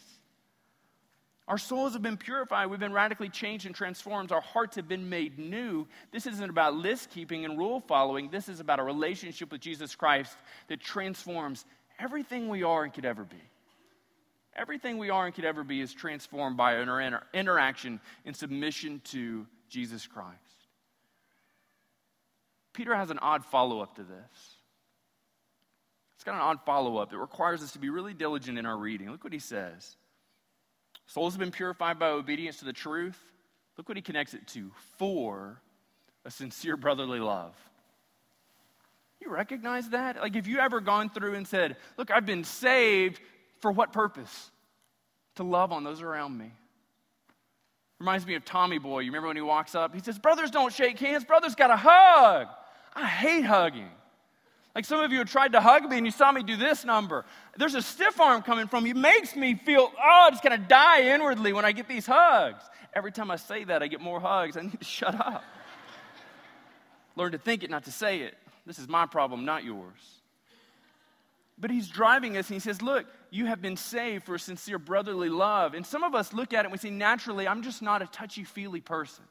Our 1.48 1.58
souls 1.58 1.92
have 1.92 2.02
been 2.02 2.16
purified. 2.16 2.66
We've 2.66 2.80
been 2.80 2.92
radically 2.92 3.28
changed 3.28 3.66
and 3.66 3.74
transformed. 3.74 4.32
Our 4.32 4.40
hearts 4.40 4.74
have 4.76 4.88
been 4.88 5.08
made 5.08 5.38
new. 5.38 5.86
This 6.10 6.26
isn't 6.26 6.50
about 6.50 6.74
list 6.74 7.10
keeping 7.10 7.44
and 7.44 7.56
rule 7.56 7.80
following. 7.80 8.30
This 8.30 8.48
is 8.48 8.58
about 8.58 8.80
a 8.80 8.82
relationship 8.82 9.52
with 9.52 9.60
Jesus 9.60 9.94
Christ 9.94 10.36
that 10.66 10.80
transforms 10.80 11.64
everything 12.00 12.48
we 12.48 12.64
are 12.64 12.82
and 12.82 12.92
could 12.92 13.04
ever 13.04 13.22
be. 13.22 13.36
Everything 14.56 14.98
we 14.98 15.10
are 15.10 15.26
and 15.26 15.34
could 15.34 15.44
ever 15.44 15.62
be 15.62 15.80
is 15.80 15.94
transformed 15.94 16.56
by 16.56 16.76
our 16.76 17.00
inter- 17.00 17.22
interaction 17.32 18.00
in 18.24 18.34
submission 18.34 19.00
to 19.04 19.46
Jesus 19.68 20.06
Christ. 20.06 20.34
Peter 22.72 22.94
has 22.94 23.10
an 23.10 23.18
odd 23.20 23.44
follow 23.44 23.80
up 23.80 23.96
to 23.96 24.02
this. 24.02 24.56
It's 26.16 26.24
got 26.24 26.34
an 26.34 26.40
odd 26.40 26.60
follow 26.66 26.96
up. 26.96 27.12
It 27.12 27.18
requires 27.18 27.62
us 27.62 27.72
to 27.72 27.78
be 27.78 27.88
really 27.88 28.14
diligent 28.14 28.58
in 28.58 28.66
our 28.66 28.76
reading. 28.76 29.10
Look 29.10 29.22
what 29.22 29.32
he 29.32 29.38
says. 29.38 29.96
Souls 31.06 31.34
have 31.34 31.40
been 31.40 31.50
purified 31.50 31.98
by 31.98 32.08
obedience 32.08 32.58
to 32.58 32.64
the 32.64 32.72
truth. 32.72 33.18
Look 33.76 33.88
what 33.88 33.96
he 33.96 34.02
connects 34.02 34.34
it 34.34 34.46
to 34.48 34.70
for 34.98 35.60
a 36.24 36.30
sincere 36.30 36.76
brotherly 36.76 37.20
love. 37.20 37.54
You 39.20 39.30
recognize 39.30 39.90
that? 39.90 40.20
Like, 40.20 40.34
have 40.34 40.46
you 40.46 40.58
ever 40.58 40.80
gone 40.80 41.08
through 41.10 41.34
and 41.34 41.46
said, 41.46 41.76
Look, 41.96 42.10
I've 42.10 42.26
been 42.26 42.44
saved 42.44 43.20
for 43.60 43.70
what 43.70 43.92
purpose? 43.92 44.50
To 45.36 45.42
love 45.42 45.72
on 45.72 45.84
those 45.84 46.00
around 46.00 46.36
me. 46.36 46.50
Reminds 47.98 48.26
me 48.26 48.34
of 48.34 48.44
Tommy 48.44 48.78
Boy. 48.78 49.00
You 49.00 49.10
remember 49.10 49.28
when 49.28 49.36
he 49.36 49.42
walks 49.42 49.74
up? 49.74 49.94
He 49.94 50.00
says, 50.00 50.18
Brothers 50.18 50.50
don't 50.50 50.72
shake 50.72 50.98
hands, 50.98 51.24
brothers 51.24 51.54
got 51.54 51.70
a 51.70 51.76
hug. 51.76 52.48
I 52.94 53.06
hate 53.06 53.44
hugging. 53.44 53.90
Like 54.76 54.84
some 54.84 55.00
of 55.00 55.10
you 55.10 55.20
have 55.20 55.30
tried 55.30 55.52
to 55.52 55.60
hug 55.62 55.88
me 55.88 55.96
and 55.96 56.04
you 56.04 56.12
saw 56.12 56.30
me 56.30 56.42
do 56.42 56.54
this 56.54 56.84
number. 56.84 57.24
There's 57.56 57.74
a 57.74 57.80
stiff 57.80 58.20
arm 58.20 58.42
coming 58.42 58.66
from 58.66 58.84
you. 58.84 58.90
It 58.90 58.98
makes 58.98 59.34
me 59.34 59.54
feel, 59.54 59.90
oh, 59.90 60.24
I'm 60.26 60.32
just 60.32 60.42
kind 60.42 60.54
of 60.54 60.68
die 60.68 61.14
inwardly 61.14 61.54
when 61.54 61.64
I 61.64 61.72
get 61.72 61.88
these 61.88 62.04
hugs. 62.04 62.62
Every 62.92 63.10
time 63.10 63.30
I 63.30 63.36
say 63.36 63.64
that, 63.64 63.82
I 63.82 63.86
get 63.86 64.02
more 64.02 64.20
hugs. 64.20 64.54
I 64.54 64.60
need 64.60 64.78
to 64.78 64.84
shut 64.84 65.18
up. 65.18 65.42
Learn 67.16 67.32
to 67.32 67.38
think 67.38 67.64
it, 67.64 67.70
not 67.70 67.84
to 67.84 67.90
say 67.90 68.20
it. 68.20 68.34
This 68.66 68.78
is 68.78 68.86
my 68.86 69.06
problem, 69.06 69.46
not 69.46 69.64
yours. 69.64 70.20
But 71.56 71.70
he's 71.70 71.88
driving 71.88 72.36
us 72.36 72.50
and 72.50 72.56
he 72.56 72.60
says, 72.60 72.82
Look, 72.82 73.06
you 73.30 73.46
have 73.46 73.62
been 73.62 73.78
saved 73.78 74.26
for 74.26 74.36
sincere 74.36 74.78
brotherly 74.78 75.30
love. 75.30 75.72
And 75.72 75.86
some 75.86 76.02
of 76.02 76.14
us 76.14 76.34
look 76.34 76.52
at 76.52 76.60
it 76.60 76.64
and 76.66 76.72
we 76.72 76.76
say, 76.76 76.90
naturally, 76.90 77.48
I'm 77.48 77.62
just 77.62 77.80
not 77.80 78.02
a 78.02 78.06
touchy 78.08 78.44
feely 78.44 78.82
person. 78.82 79.24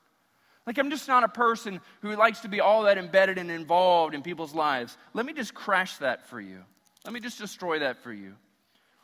Like, 0.66 0.78
I'm 0.80 0.90
just 0.90 1.08
not 1.08 1.24
a 1.24 1.28
person 1.28 1.80
who 2.02 2.16
likes 2.16 2.42
to 2.42 2.48
be 2.48 2.60
all 2.60 2.84
that 2.84 2.98
embedded 2.98 3.38
and 3.38 3.52
involved 3.52 4.16
in 4.16 4.24
people's 4.24 4.56
lives. 4.56 4.98
Let 5.14 5.26
me 5.26 5.34
just 5.34 5.54
crash 5.54 5.98
that 5.98 6.28
for 6.28 6.42
you. 6.42 6.64
Let 7.04 7.14
me 7.14 7.20
just 7.20 7.38
destroy 7.38 7.80
that 7.80 8.02
for 8.02 8.12
you. 8.12 8.34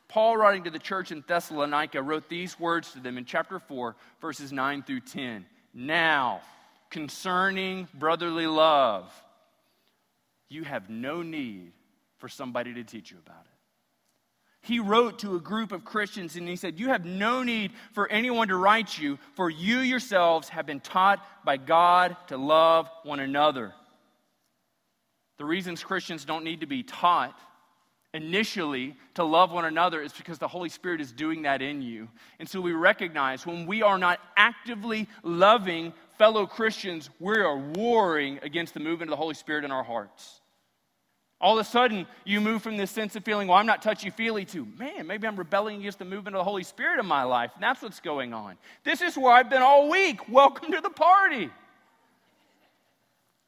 Paul, 0.07 0.35
writing 0.35 0.63
to 0.63 0.71
the 0.71 0.79
church 0.79 1.11
in 1.11 1.23
Thessalonica, 1.25 2.01
wrote 2.01 2.27
these 2.27 2.59
words 2.59 2.91
to 2.93 2.99
them 2.99 3.17
in 3.17 3.25
chapter 3.25 3.59
4, 3.59 3.95
verses 4.19 4.51
9 4.51 4.83
through 4.83 5.01
10. 5.01 5.45
Now, 5.73 6.41
concerning 6.89 7.87
brotherly 7.93 8.47
love, 8.47 9.09
you 10.49 10.63
have 10.63 10.89
no 10.89 11.21
need 11.21 11.71
for 12.17 12.27
somebody 12.27 12.73
to 12.73 12.83
teach 12.83 13.11
you 13.11 13.17
about 13.25 13.45
it. 13.45 13.60
He 14.61 14.79
wrote 14.79 15.19
to 15.19 15.35
a 15.35 15.39
group 15.39 15.71
of 15.71 15.83
Christians 15.83 16.35
and 16.35 16.47
he 16.47 16.55
said, 16.55 16.79
You 16.79 16.89
have 16.89 17.03
no 17.03 17.41
need 17.41 17.71
for 17.93 18.07
anyone 18.09 18.47
to 18.49 18.55
write 18.55 18.97
you, 18.97 19.17
for 19.33 19.49
you 19.49 19.79
yourselves 19.79 20.49
have 20.49 20.67
been 20.67 20.79
taught 20.79 21.25
by 21.43 21.57
God 21.57 22.15
to 22.27 22.37
love 22.37 22.87
one 23.03 23.19
another. 23.19 23.73
The 25.39 25.45
reasons 25.45 25.83
Christians 25.83 26.25
don't 26.25 26.43
need 26.43 26.61
to 26.61 26.67
be 26.67 26.83
taught 26.83 27.39
initially 28.13 28.95
to 29.15 29.23
love 29.23 29.51
one 29.51 29.65
another 29.65 30.01
is 30.01 30.13
because 30.13 30.37
the 30.37 30.47
Holy 30.47 30.69
Spirit 30.69 31.01
is 31.01 31.11
doing 31.11 31.43
that 31.43 31.61
in 31.61 31.81
you. 31.81 32.09
And 32.39 32.47
so 32.47 32.59
we 32.59 32.73
recognize 32.73 33.45
when 33.45 33.65
we 33.65 33.81
are 33.81 33.97
not 33.97 34.19
actively 34.35 35.07
loving 35.23 35.93
fellow 36.17 36.45
Christians, 36.45 37.09
we 37.19 37.37
are 37.37 37.57
warring 37.57 38.39
against 38.43 38.73
the 38.73 38.79
movement 38.79 39.09
of 39.09 39.17
the 39.17 39.21
Holy 39.21 39.33
Spirit 39.33 39.63
in 39.63 39.71
our 39.71 39.83
hearts. 39.83 40.40
All 41.41 41.57
of 41.57 41.65
a 41.65 41.69
sudden, 41.69 42.05
you 42.23 42.39
move 42.39 42.61
from 42.61 42.77
this 42.77 42.91
sense 42.91 43.15
of 43.15 43.25
feeling, 43.25 43.47
well, 43.47 43.57
I'm 43.57 43.65
not 43.65 43.81
touchy 43.81 44.11
feely, 44.11 44.45
to, 44.45 44.65
man, 44.77 45.07
maybe 45.07 45.27
I'm 45.27 45.35
rebelling 45.35 45.79
against 45.79 45.99
the 45.99 46.05
movement 46.05 46.35
of 46.35 46.39
the 46.39 46.43
Holy 46.43 46.63
Spirit 46.63 46.99
in 46.99 47.05
my 47.05 47.23
life. 47.23 47.51
And 47.55 47.63
that's 47.63 47.81
what's 47.81 47.99
going 47.99 48.33
on. 48.33 48.57
This 48.83 49.01
is 49.01 49.17
where 49.17 49.33
I've 49.33 49.49
been 49.49 49.61
all 49.61 49.89
week. 49.89 50.29
Welcome 50.29 50.71
to 50.71 50.81
the 50.81 50.89
party 50.89 51.49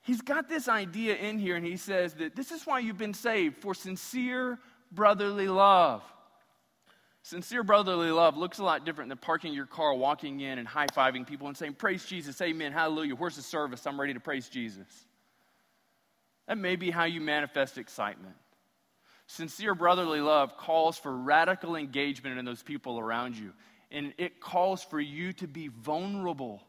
he's 0.04 0.22
got 0.22 0.48
this 0.48 0.68
idea 0.68 1.16
in 1.16 1.40
here, 1.40 1.56
and 1.56 1.66
he 1.66 1.78
says 1.78 2.14
that 2.16 2.36
this 2.36 2.52
is 2.52 2.66
why 2.66 2.80
you've 2.80 2.98
been 2.98 3.14
saved 3.14 3.58
for 3.58 3.74
sincere 3.74 4.60
brotherly 4.92 5.48
love. 5.48 6.04
Sincere 7.24 7.64
brotherly 7.64 8.12
love 8.12 8.36
looks 8.36 8.60
a 8.60 8.64
lot 8.64 8.86
different 8.86 9.10
than 9.10 9.18
parking 9.18 9.54
your 9.54 9.66
car, 9.66 9.94
walking 9.94 10.42
in, 10.42 10.60
and 10.60 10.68
high 10.68 10.88
fiving 10.88 11.26
people 11.26 11.48
and 11.48 11.56
saying, 11.56 11.74
Praise 11.74 12.06
Jesus, 12.06 12.40
amen, 12.42 12.74
hallelujah, 12.74 13.16
where's 13.16 13.38
the 13.38 13.42
service? 13.42 13.88
I'm 13.88 14.00
ready 14.00 14.14
to 14.14 14.20
praise 14.20 14.50
Jesus. 14.50 14.88
That 16.48 16.58
may 16.58 16.76
be 16.76 16.92
how 16.92 17.06
you 17.06 17.22
manifest 17.22 17.78
excitement. 17.78 18.36
Sincere 19.28 19.76
brotherly 19.76 20.20
love 20.20 20.58
calls 20.58 20.98
for 20.98 21.16
radical 21.16 21.76
engagement 21.76 22.38
in 22.38 22.46
those 22.46 22.62
people 22.62 23.00
around 23.00 23.38
you, 23.38 23.54
and 23.92 24.14
it 24.18 24.42
calls 24.42 24.84
for 24.84 25.00
you 25.00 25.34
to 25.34 25.48
be 25.48 25.70
vulnerable 25.70 26.62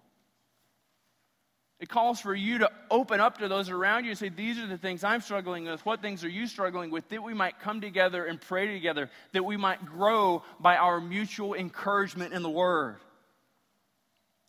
it 1.81 1.89
calls 1.89 2.21
for 2.21 2.35
you 2.35 2.59
to 2.59 2.71
open 2.91 3.21
up 3.21 3.39
to 3.39 3.49
those 3.49 3.69
around 3.69 4.05
you 4.05 4.11
and 4.11 4.19
say, 4.19 4.29
These 4.29 4.59
are 4.59 4.67
the 4.67 4.79
things 4.79 5.03
I'm 5.03 5.21
struggling 5.21 5.65
with. 5.65 5.85
What 5.85 6.01
things 6.01 6.25
are 6.25 6.29
you 6.29 6.47
struggling 6.47 6.91
with? 6.91 7.09
That 7.09 7.23
we 7.23 7.35
might 7.35 7.61
come 7.61 7.81
together 7.81 8.25
and 8.25 8.41
pray 8.41 8.73
together, 8.73 9.11
that 9.33 9.45
we 9.45 9.57
might 9.57 9.85
grow 9.85 10.43
by 10.61 10.77
our 10.77 11.01
mutual 11.01 11.55
encouragement 11.55 12.33
in 12.33 12.43
the 12.43 12.51
Word. 12.51 12.97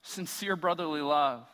Sincere 0.02 0.56
brotherly 0.56 1.02
love. 1.02 1.46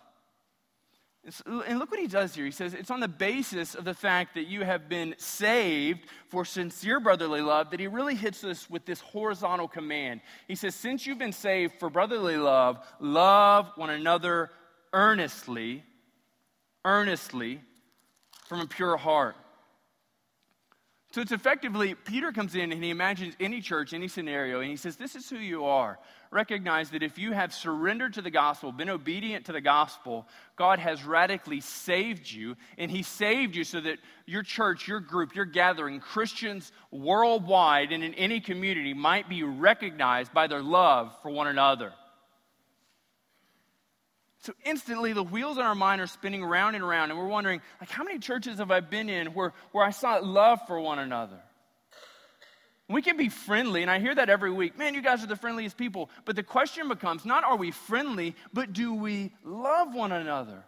And 1.46 1.78
look 1.78 1.92
what 1.92 2.00
he 2.00 2.08
does 2.08 2.34
here. 2.34 2.46
He 2.46 2.52
says, 2.52 2.74
It's 2.74 2.90
on 2.90 3.00
the 3.00 3.08
basis 3.08 3.76
of 3.76 3.86
the 3.86 3.94
fact 3.94 4.34
that 4.34 4.48
you 4.48 4.64
have 4.64 4.90
been 4.90 5.14
saved 5.18 6.08
for 6.30 6.46
sincere 6.46 7.00
brotherly 7.00 7.42
love 7.42 7.70
that 7.70 7.80
he 7.80 7.86
really 7.86 8.16
hits 8.16 8.44
us 8.44 8.68
with 8.70 8.86
this 8.86 9.02
horizontal 9.02 9.68
command. 9.68 10.22
He 10.48 10.56
says, 10.56 10.74
Since 10.74 11.06
you've 11.06 11.20
been 11.20 11.32
saved 11.32 11.76
for 11.80 11.92
brotherly 11.92 12.38
love, 12.38 12.80
love 13.00 13.72
one 13.76 13.92
another 13.92 14.50
earnestly, 14.94 15.84
earnestly 16.86 17.62
from 18.48 18.62
a 18.62 18.68
pure 18.68 18.98
heart. 18.98 19.36
So 21.12 21.20
it's 21.20 21.34
effectively, 21.34 21.94
Peter 21.94 22.32
comes 22.32 22.56
in 22.56 22.72
and 22.72 22.82
he 22.82 22.90
imagines 22.90 23.36
any 23.38 23.60
church, 23.60 23.94
any 23.94 24.08
scenario, 24.08 24.62
and 24.62 24.70
he 24.70 24.78
says, 24.78 24.96
This 24.96 25.16
is 25.16 25.30
who 25.30 25.36
you 25.36 25.66
are. 25.66 26.00
Recognize 26.32 26.92
that 26.92 27.04
if 27.04 27.18
you 27.18 27.34
have 27.34 27.54
surrendered 27.54 28.14
to 28.14 28.22
the 28.22 28.32
gospel, 28.32 28.72
been 28.72 28.90
obedient 28.90 29.48
to 29.48 29.52
the 29.52 29.60
gospel, 29.60 30.26
God 30.56 30.80
has 30.80 31.04
radically 31.04 31.60
saved 31.60 32.32
you, 32.32 32.56
and 32.78 32.90
He 32.90 33.04
saved 33.04 33.58
you 33.58 33.66
so 33.66 33.82
that 33.82 34.00
your 34.26 34.42
church, 34.42 34.88
your 34.88 35.02
group, 35.02 35.36
your 35.36 35.44
gathering, 35.44 36.00
Christians 36.00 36.72
worldwide 36.90 37.92
and 37.92 38.02
in 38.02 38.14
any 38.14 38.40
community 38.40 38.94
might 38.94 39.28
be 39.28 39.44
recognized 39.44 40.34
by 40.34 40.48
their 40.48 40.64
love 40.64 41.14
for 41.22 41.30
one 41.30 41.48
another. 41.48 41.92
So 44.42 44.54
instantly, 44.66 45.14
the 45.14 45.24
wheels 45.24 45.58
in 45.58 45.64
our 45.64 45.76
mind 45.76 46.02
are 46.02 46.08
spinning 46.08 46.44
round 46.44 46.76
and 46.76 46.88
round, 46.88 47.12
and 47.12 47.20
we're 47.20 47.28
wondering, 47.28 47.62
like, 47.80 47.92
how 47.92 48.04
many 48.04 48.18
churches 48.18 48.58
have 48.58 48.72
I 48.72 48.80
been 48.80 49.08
in 49.08 49.28
where, 49.28 49.54
where 49.72 49.86
I 49.86 49.92
saw 49.92 50.16
love 50.16 50.60
for 50.66 50.80
one 50.80 50.98
another? 50.98 51.40
We 52.90 53.04
can 53.04 53.18
be 53.18 53.30
friendly, 53.30 53.84
and 53.84 53.92
I 53.92 54.00
hear 54.00 54.14
that 54.16 54.30
every 54.30 54.52
week. 54.52 54.78
Man, 54.78 54.96
you 54.96 55.02
guys 55.02 55.24
are 55.24 55.28
the 55.28 55.36
friendliest 55.36 55.78
people. 55.78 56.10
But 56.26 56.36
the 56.36 56.44
question 56.44 56.88
becomes 56.88 57.24
not 57.24 57.44
are 57.44 57.56
we 57.56 57.70
friendly, 57.72 58.36
but 58.52 58.74
do 58.74 58.96
we 58.96 59.32
love 59.44 59.94
one 59.94 60.12
another? 60.12 60.64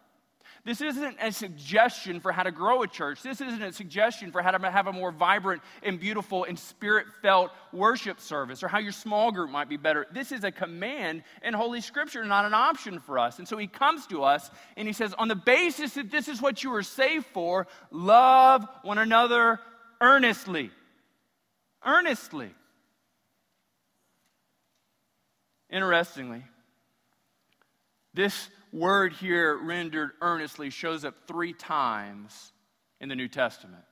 This 0.65 0.79
isn't 0.79 1.17
a 1.21 1.31
suggestion 1.33 2.21
for 2.21 2.31
how 2.31 2.43
to 2.43 2.51
grow 2.51 2.83
a 2.83 2.87
church. 2.87 3.21
This 3.21 3.41
isn't 3.41 3.61
a 3.61 3.73
suggestion 3.73 4.31
for 4.31 4.41
how 4.41 4.51
to 4.51 4.71
have 4.71 4.87
a 4.87 4.93
more 4.93 5.11
vibrant 5.11 5.61
and 5.81 5.99
beautiful 5.99 6.45
and 6.45 6.57
spirit 6.57 7.05
felt 7.21 7.51
worship 7.73 8.21
service 8.21 8.63
or 8.63 8.69
how 8.69 8.79
your 8.79 8.93
small 8.93 9.33
group 9.33 9.49
might 9.49 9.67
be 9.67 9.75
better. 9.75 10.07
This 10.13 10.31
is 10.31 10.45
a 10.45 10.51
command 10.51 11.23
in 11.43 11.53
Holy 11.53 11.81
Scripture, 11.81 12.23
not 12.23 12.45
an 12.45 12.53
option 12.53 12.99
for 12.99 13.19
us. 13.19 13.39
And 13.39 13.47
so 13.47 13.57
he 13.57 13.67
comes 13.67 14.07
to 14.07 14.23
us 14.23 14.49
and 14.77 14.87
he 14.87 14.93
says, 14.93 15.13
on 15.17 15.27
the 15.27 15.35
basis 15.35 15.95
that 15.95 16.09
this 16.09 16.29
is 16.29 16.41
what 16.41 16.63
you 16.63 16.69
were 16.69 16.83
saved 16.83 17.25
for, 17.33 17.67
love 17.91 18.65
one 18.83 18.99
another 18.99 19.59
earnestly. 19.99 20.71
Earnestly. 21.85 22.51
Interestingly, 25.69 26.43
this 28.13 28.47
word 28.73 29.13
here, 29.13 29.55
rendered 29.55 30.11
earnestly, 30.21 30.69
shows 30.69 31.05
up 31.05 31.15
three 31.27 31.53
times 31.53 32.51
in 32.99 33.07
the 33.07 33.15
New 33.15 33.27
Testament. 33.27 33.83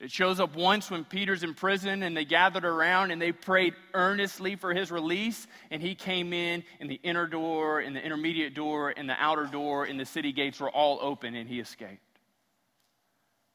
It 0.00 0.10
shows 0.10 0.40
up 0.40 0.56
once 0.56 0.90
when 0.90 1.04
Peter's 1.04 1.44
in 1.44 1.54
prison 1.54 2.02
and 2.02 2.16
they 2.16 2.24
gathered 2.24 2.64
around 2.64 3.10
and 3.10 3.22
they 3.22 3.30
prayed 3.30 3.74
earnestly 3.94 4.56
for 4.56 4.74
his 4.74 4.90
release. 4.90 5.46
And 5.70 5.80
he 5.80 5.94
came 5.94 6.32
in, 6.32 6.64
and 6.80 6.90
the 6.90 7.00
inner 7.02 7.26
door, 7.26 7.80
and 7.80 7.94
the 7.94 8.02
intermediate 8.02 8.54
door, 8.54 8.92
and 8.96 9.08
the 9.08 9.14
outer 9.18 9.46
door, 9.46 9.84
and 9.84 9.98
the 9.98 10.04
city 10.04 10.32
gates 10.32 10.58
were 10.58 10.70
all 10.70 10.98
open, 11.00 11.34
and 11.36 11.48
he 11.48 11.60
escaped. 11.60 12.00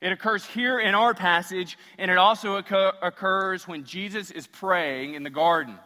It 0.02 0.14
occurs 0.14 0.46
here 0.46 0.80
in 0.80 0.96
our 0.96 1.14
passage, 1.14 1.78
and 1.98 2.10
it 2.10 2.18
also 2.18 2.56
occur- 2.56 2.94
occurs 3.02 3.68
when 3.68 3.84
Jesus 3.84 4.32
is 4.32 4.48
praying 4.48 5.16
in 5.16 5.24
the 5.24 5.30
garden. 5.30 5.78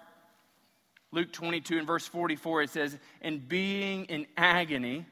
Luke 1.14 1.32
22 1.32 1.78
and 1.78 1.86
verse 1.86 2.08
44, 2.08 2.64
it 2.64 2.70
says, 2.72 2.98
And 3.22 3.48
being 3.48 4.06
in 4.06 4.26
agony, 4.36 5.06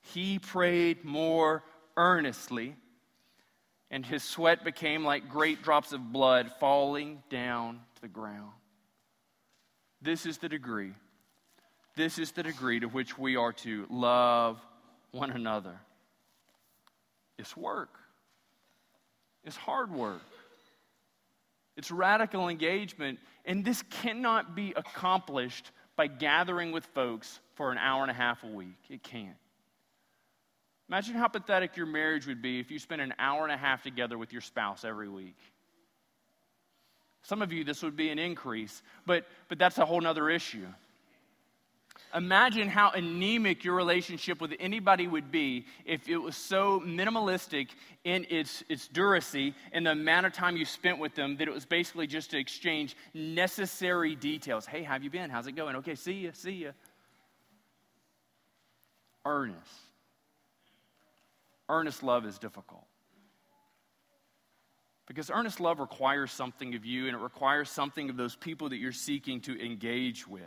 he 0.00 0.40
prayed 0.40 1.04
more 1.04 1.62
earnestly, 1.96 2.74
and 3.88 4.04
his 4.04 4.24
sweat 4.24 4.64
became 4.64 5.04
like 5.04 5.28
great 5.28 5.62
drops 5.62 5.92
of 5.92 6.12
blood 6.12 6.50
falling 6.58 7.22
down 7.30 7.80
to 7.94 8.02
the 8.02 8.08
ground. 8.08 8.50
This 10.02 10.26
is 10.26 10.38
the 10.38 10.48
degree. 10.48 10.92
This 11.94 12.18
is 12.18 12.32
the 12.32 12.42
degree 12.42 12.80
to 12.80 12.88
which 12.88 13.16
we 13.16 13.36
are 13.36 13.52
to 13.52 13.86
love 13.88 14.60
one 15.12 15.30
another. 15.30 15.78
It's 17.38 17.56
work. 17.56 17.96
It's 19.44 19.56
hard 19.56 19.92
work. 19.92 20.22
It's 21.76 21.90
radical 21.90 22.48
engagement. 22.48 23.18
And 23.44 23.64
this 23.64 23.82
cannot 23.82 24.54
be 24.54 24.72
accomplished 24.76 25.70
by 25.94 26.06
gathering 26.06 26.72
with 26.72 26.84
folks 26.86 27.40
for 27.54 27.72
an 27.72 27.78
hour 27.78 28.02
and 28.02 28.10
a 28.10 28.14
half 28.14 28.42
a 28.44 28.48
week. 28.48 28.78
It 28.90 29.02
can't. 29.02 29.36
Imagine 30.88 31.14
how 31.14 31.28
pathetic 31.28 31.76
your 31.76 31.86
marriage 31.86 32.26
would 32.26 32.42
be 32.42 32.60
if 32.60 32.70
you 32.70 32.78
spent 32.78 33.00
an 33.02 33.14
hour 33.18 33.42
and 33.42 33.52
a 33.52 33.56
half 33.56 33.82
together 33.82 34.16
with 34.16 34.32
your 34.32 34.42
spouse 34.42 34.84
every 34.84 35.08
week. 35.08 35.36
Some 37.22 37.42
of 37.42 37.52
you, 37.52 37.64
this 37.64 37.82
would 37.82 37.96
be 37.96 38.10
an 38.10 38.20
increase, 38.20 38.82
but, 39.04 39.26
but 39.48 39.58
that's 39.58 39.78
a 39.78 39.84
whole 39.84 40.06
other 40.06 40.30
issue. 40.30 40.66
Imagine 42.16 42.68
how 42.68 42.92
anemic 42.92 43.62
your 43.62 43.74
relationship 43.74 44.40
with 44.40 44.54
anybody 44.58 45.06
would 45.06 45.30
be 45.30 45.66
if 45.84 46.08
it 46.08 46.16
was 46.16 46.34
so 46.34 46.80
minimalistic 46.80 47.68
in 48.04 48.26
its, 48.30 48.64
its 48.70 48.88
duracy 48.88 49.52
and 49.72 49.84
the 49.84 49.90
amount 49.90 50.24
of 50.24 50.32
time 50.32 50.56
you 50.56 50.64
spent 50.64 50.98
with 50.98 51.14
them 51.14 51.36
that 51.36 51.46
it 51.46 51.52
was 51.52 51.66
basically 51.66 52.06
just 52.06 52.30
to 52.30 52.38
exchange 52.38 52.96
necessary 53.12 54.16
details. 54.16 54.64
Hey, 54.64 54.82
how 54.82 54.94
have 54.94 55.04
you 55.04 55.10
been? 55.10 55.28
How's 55.28 55.46
it 55.46 55.52
going? 55.52 55.76
Okay, 55.76 55.94
see 55.94 56.14
you, 56.14 56.30
see 56.32 56.52
you. 56.52 56.72
Earnest. 59.26 59.58
Earnest 61.68 62.02
love 62.02 62.24
is 62.24 62.38
difficult. 62.38 62.86
Because 65.06 65.30
earnest 65.30 65.60
love 65.60 65.80
requires 65.80 66.32
something 66.32 66.74
of 66.74 66.86
you 66.86 67.08
and 67.08 67.14
it 67.14 67.20
requires 67.20 67.68
something 67.68 68.08
of 68.08 68.16
those 68.16 68.36
people 68.36 68.70
that 68.70 68.78
you're 68.78 68.90
seeking 68.90 69.42
to 69.42 69.62
engage 69.62 70.26
with. 70.26 70.42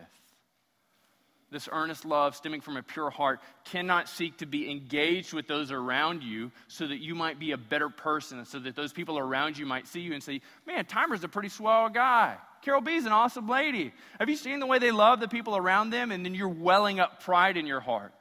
This 1.52 1.68
earnest 1.72 2.06
love 2.06 2.36
stemming 2.36 2.62
from 2.62 2.78
a 2.78 2.84
pure 2.84 3.10
heart, 3.10 3.40
cannot 3.66 4.08
seek 4.08 4.38
to 4.38 4.46
be 4.46 4.70
engaged 4.70 5.34
with 5.34 5.48
those 5.48 5.72
around 5.72 6.24
you 6.24 6.52
so 6.68 6.88
that 6.88 6.98
you 6.98 7.16
might 7.16 7.40
be 7.40 7.52
a 7.52 7.58
better 7.58 7.90
person, 7.90 8.46
so 8.46 8.60
that 8.60 8.76
those 8.76 8.94
people 8.94 9.18
around 9.18 9.58
you 9.58 9.66
might 9.66 9.88
see 9.88 10.02
you 10.02 10.14
and 10.14 10.24
say, 10.24 10.42
Man, 10.68 10.86
Timer's 10.86 11.24
a 11.24 11.28
pretty 11.28 11.50
swell 11.50 11.90
guy. 11.90 12.38
Carol 12.62 12.82
B's 12.82 13.06
an 13.06 13.12
awesome 13.12 13.48
lady. 13.48 13.94
Have 14.20 14.30
you 14.30 14.36
seen 14.36 14.60
the 14.60 14.66
way 14.66 14.80
they 14.80 14.92
love 14.92 15.20
the 15.20 15.28
people 15.28 15.56
around 15.56 15.92
them? 15.92 16.12
And 16.12 16.26
then 16.26 16.36
you're 16.36 16.50
welling 16.50 17.00
up 17.00 17.24
pride 17.24 17.58
in 17.58 17.66
your 17.66 17.80
heart. 17.80 18.14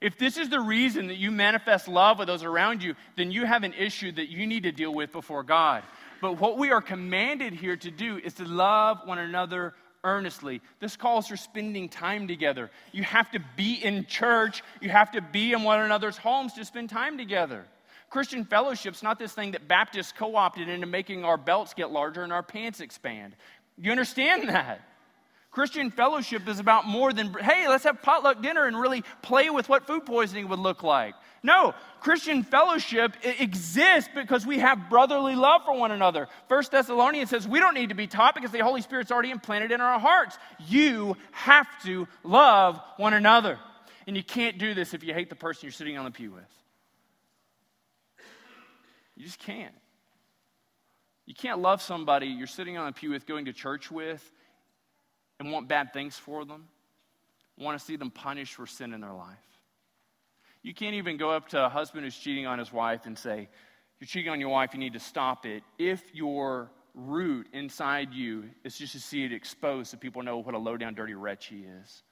If 0.00 0.18
this 0.18 0.36
is 0.36 0.48
the 0.48 0.60
reason 0.60 1.08
that 1.08 1.16
you 1.16 1.30
manifest 1.30 1.88
love 1.88 2.18
with 2.18 2.28
those 2.28 2.44
around 2.44 2.82
you, 2.82 2.94
then 3.16 3.30
you 3.30 3.46
have 3.46 3.64
an 3.64 3.72
issue 3.72 4.12
that 4.12 4.28
you 4.28 4.46
need 4.46 4.64
to 4.64 4.72
deal 4.72 4.94
with 4.94 5.12
before 5.12 5.42
God. 5.42 5.82
But 6.20 6.40
what 6.40 6.58
we 6.58 6.70
are 6.70 6.80
commanded 6.80 7.52
here 7.52 7.76
to 7.76 7.90
do 7.90 8.18
is 8.18 8.34
to 8.34 8.44
love 8.44 8.98
one 9.04 9.18
another 9.18 9.74
earnestly. 10.04 10.60
This 10.80 10.96
calls 10.96 11.28
for 11.28 11.36
spending 11.36 11.88
time 11.88 12.28
together. 12.28 12.70
You 12.92 13.02
have 13.04 13.30
to 13.32 13.40
be 13.56 13.74
in 13.74 14.06
church, 14.06 14.62
you 14.80 14.90
have 14.90 15.12
to 15.12 15.20
be 15.20 15.52
in 15.52 15.62
one 15.62 15.80
another's 15.80 16.16
homes 16.16 16.54
to 16.54 16.64
spend 16.64 16.90
time 16.90 17.18
together. 17.18 17.64
Christian 18.10 18.44
fellowship's 18.44 19.02
not 19.02 19.18
this 19.18 19.32
thing 19.32 19.52
that 19.52 19.68
Baptists 19.68 20.12
co 20.12 20.34
opted 20.36 20.68
into 20.68 20.86
making 20.86 21.24
our 21.24 21.36
belts 21.36 21.74
get 21.74 21.90
larger 21.90 22.22
and 22.22 22.32
our 22.32 22.42
pants 22.42 22.80
expand. 22.80 23.36
You 23.76 23.90
understand 23.90 24.48
that? 24.48 24.80
Christian 25.58 25.90
fellowship 25.90 26.46
is 26.46 26.60
about 26.60 26.86
more 26.86 27.12
than, 27.12 27.32
hey, 27.32 27.66
let's 27.66 27.82
have 27.82 28.00
potluck 28.00 28.40
dinner 28.40 28.66
and 28.66 28.78
really 28.78 29.02
play 29.22 29.50
with 29.50 29.68
what 29.68 29.88
food 29.88 30.06
poisoning 30.06 30.48
would 30.50 30.60
look 30.60 30.84
like. 30.84 31.16
No, 31.42 31.74
Christian 31.98 32.44
fellowship 32.44 33.16
exists 33.24 34.08
because 34.14 34.46
we 34.46 34.60
have 34.60 34.88
brotherly 34.88 35.34
love 35.34 35.64
for 35.64 35.76
one 35.76 35.90
another. 35.90 36.28
First 36.48 36.70
Thessalonians 36.70 37.30
says 37.30 37.48
we 37.48 37.58
don't 37.58 37.74
need 37.74 37.88
to 37.88 37.96
be 37.96 38.06
taught 38.06 38.36
because 38.36 38.52
the 38.52 38.60
Holy 38.60 38.82
Spirit's 38.82 39.10
already 39.10 39.32
implanted 39.32 39.72
in 39.72 39.80
our 39.80 39.98
hearts. 39.98 40.38
You 40.68 41.16
have 41.32 41.66
to 41.82 42.06
love 42.22 42.80
one 42.96 43.14
another. 43.14 43.58
And 44.06 44.16
you 44.16 44.22
can't 44.22 44.58
do 44.58 44.74
this 44.74 44.94
if 44.94 45.02
you 45.02 45.12
hate 45.12 45.28
the 45.28 45.34
person 45.34 45.62
you're 45.64 45.72
sitting 45.72 45.98
on 45.98 46.04
the 46.04 46.12
pew 46.12 46.30
with. 46.30 46.44
You 49.16 49.24
just 49.24 49.40
can't. 49.40 49.74
You 51.26 51.34
can't 51.34 51.58
love 51.58 51.82
somebody 51.82 52.28
you're 52.28 52.46
sitting 52.46 52.78
on 52.78 52.86
the 52.86 52.92
pew 52.92 53.10
with, 53.10 53.26
going 53.26 53.46
to 53.46 53.52
church 53.52 53.90
with, 53.90 54.22
and 55.38 55.50
want 55.50 55.68
bad 55.68 55.92
things 55.92 56.16
for 56.16 56.44
them, 56.44 56.68
want 57.56 57.78
to 57.78 57.84
see 57.84 57.96
them 57.96 58.10
punished 58.10 58.54
for 58.54 58.66
sin 58.66 58.92
in 58.92 59.00
their 59.00 59.12
life. 59.12 59.36
You 60.62 60.74
can't 60.74 60.94
even 60.94 61.16
go 61.16 61.30
up 61.30 61.48
to 61.50 61.64
a 61.64 61.68
husband 61.68 62.04
who's 62.04 62.16
cheating 62.16 62.46
on 62.46 62.58
his 62.58 62.72
wife 62.72 63.06
and 63.06 63.16
say, 63.16 63.48
You're 64.00 64.06
cheating 64.06 64.30
on 64.30 64.40
your 64.40 64.48
wife, 64.50 64.74
you 64.74 64.80
need 64.80 64.94
to 64.94 65.00
stop 65.00 65.46
it. 65.46 65.62
If 65.78 66.02
your 66.14 66.70
root 66.94 67.46
inside 67.52 68.12
you 68.12 68.50
is 68.64 68.76
just 68.76 68.92
to 68.92 69.00
see 69.00 69.24
it 69.24 69.32
exposed 69.32 69.90
so 69.90 69.96
people 69.96 70.22
know 70.22 70.38
what 70.38 70.54
a 70.54 70.58
low 70.58 70.76
down, 70.76 70.94
dirty 70.94 71.14
wretch 71.14 71.46
he 71.46 71.60
is. 71.60 72.02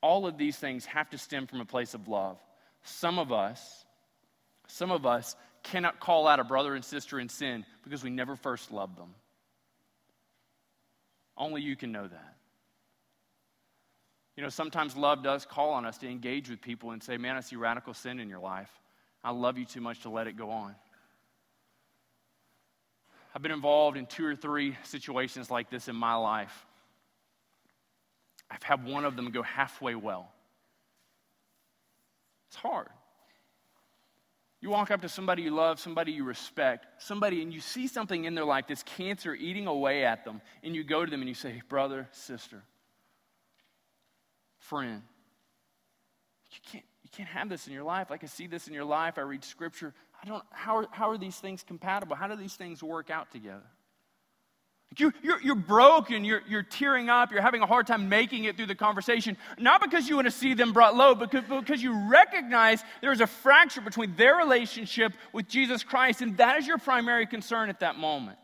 All 0.00 0.26
of 0.26 0.38
these 0.38 0.56
things 0.56 0.86
have 0.86 1.10
to 1.10 1.18
stem 1.18 1.46
from 1.46 1.60
a 1.60 1.64
place 1.64 1.94
of 1.94 2.06
love. 2.06 2.38
Some 2.84 3.18
of 3.18 3.32
us, 3.32 3.84
some 4.68 4.92
of 4.92 5.04
us 5.04 5.34
cannot 5.64 5.98
call 5.98 6.28
out 6.28 6.38
a 6.38 6.44
brother 6.44 6.74
and 6.74 6.84
sister 6.84 7.18
in 7.18 7.28
sin 7.28 7.64
because 7.82 8.04
we 8.04 8.10
never 8.10 8.36
first 8.36 8.70
loved 8.70 8.96
them. 8.96 9.14
Only 11.38 11.62
you 11.62 11.76
can 11.76 11.92
know 11.92 12.06
that. 12.06 12.34
You 14.36 14.42
know, 14.42 14.48
sometimes 14.50 14.96
love 14.96 15.22
does 15.22 15.46
call 15.46 15.70
on 15.70 15.86
us 15.86 15.98
to 15.98 16.08
engage 16.08 16.50
with 16.50 16.60
people 16.60 16.90
and 16.90 17.02
say, 17.02 17.16
Man, 17.16 17.36
I 17.36 17.40
see 17.40 17.56
radical 17.56 17.94
sin 17.94 18.20
in 18.20 18.28
your 18.28 18.40
life. 18.40 18.70
I 19.24 19.30
love 19.30 19.56
you 19.58 19.64
too 19.64 19.80
much 19.80 20.02
to 20.02 20.10
let 20.10 20.26
it 20.26 20.36
go 20.36 20.50
on. 20.50 20.74
I've 23.34 23.42
been 23.42 23.52
involved 23.52 23.96
in 23.96 24.06
two 24.06 24.24
or 24.24 24.34
three 24.34 24.76
situations 24.82 25.50
like 25.50 25.70
this 25.70 25.88
in 25.88 25.96
my 25.96 26.14
life. 26.14 26.66
I've 28.50 28.62
had 28.62 28.84
one 28.84 29.04
of 29.04 29.16
them 29.16 29.30
go 29.30 29.42
halfway 29.42 29.94
well. 29.94 30.30
It's 32.48 32.56
hard. 32.56 32.88
You 34.60 34.70
walk 34.70 34.90
up 34.90 35.02
to 35.02 35.08
somebody 35.08 35.42
you 35.42 35.50
love, 35.50 35.78
somebody 35.78 36.12
you 36.12 36.24
respect, 36.24 36.86
somebody, 36.98 37.42
and 37.42 37.52
you 37.52 37.60
see 37.60 37.86
something 37.86 38.24
in 38.24 38.34
their 38.34 38.44
life, 38.44 38.66
this 38.66 38.82
cancer 38.82 39.34
eating 39.34 39.68
away 39.68 40.04
at 40.04 40.24
them, 40.24 40.40
and 40.64 40.74
you 40.74 40.82
go 40.82 41.04
to 41.04 41.10
them 41.10 41.20
and 41.20 41.28
you 41.28 41.34
say, 41.34 41.62
Brother, 41.68 42.08
sister, 42.10 42.62
friend, 44.58 45.02
you 46.50 46.58
can't, 46.72 46.84
you 47.04 47.10
can't 47.12 47.28
have 47.28 47.48
this 47.48 47.68
in 47.68 47.72
your 47.72 47.84
life. 47.84 48.10
I 48.10 48.16
can 48.16 48.28
see 48.28 48.48
this 48.48 48.66
in 48.66 48.74
your 48.74 48.84
life. 48.84 49.16
I 49.16 49.20
read 49.20 49.44
scripture. 49.44 49.94
I 50.20 50.26
don't, 50.26 50.44
how 50.50 50.78
are, 50.78 50.86
how 50.90 51.10
are 51.10 51.18
these 51.18 51.36
things 51.36 51.62
compatible? 51.62 52.16
How 52.16 52.26
do 52.26 52.34
these 52.34 52.54
things 52.54 52.82
work 52.82 53.10
out 53.10 53.30
together? 53.30 53.62
You, 54.96 55.12
you're, 55.22 55.40
you're 55.42 55.54
broken, 55.54 56.24
you're, 56.24 56.42
you're 56.48 56.62
tearing 56.62 57.10
up, 57.10 57.30
you're 57.30 57.42
having 57.42 57.60
a 57.60 57.66
hard 57.66 57.86
time 57.86 58.08
making 58.08 58.44
it 58.44 58.56
through 58.56 58.66
the 58.66 58.74
conversation, 58.74 59.36
not 59.58 59.82
because 59.82 60.08
you 60.08 60.16
want 60.16 60.26
to 60.26 60.32
see 60.32 60.54
them 60.54 60.72
brought 60.72 60.96
low, 60.96 61.14
but 61.14 61.30
because, 61.30 61.46
because 61.48 61.82
you 61.82 62.10
recognize 62.10 62.82
there's 63.00 63.20
a 63.20 63.26
fracture 63.26 63.82
between 63.82 64.16
their 64.16 64.36
relationship 64.36 65.12
with 65.32 65.46
Jesus 65.46 65.84
Christ, 65.84 66.22
and 66.22 66.36
that 66.38 66.58
is 66.58 66.66
your 66.66 66.78
primary 66.78 67.26
concern 67.26 67.68
at 67.68 67.80
that 67.80 67.96
moment. 67.96 68.38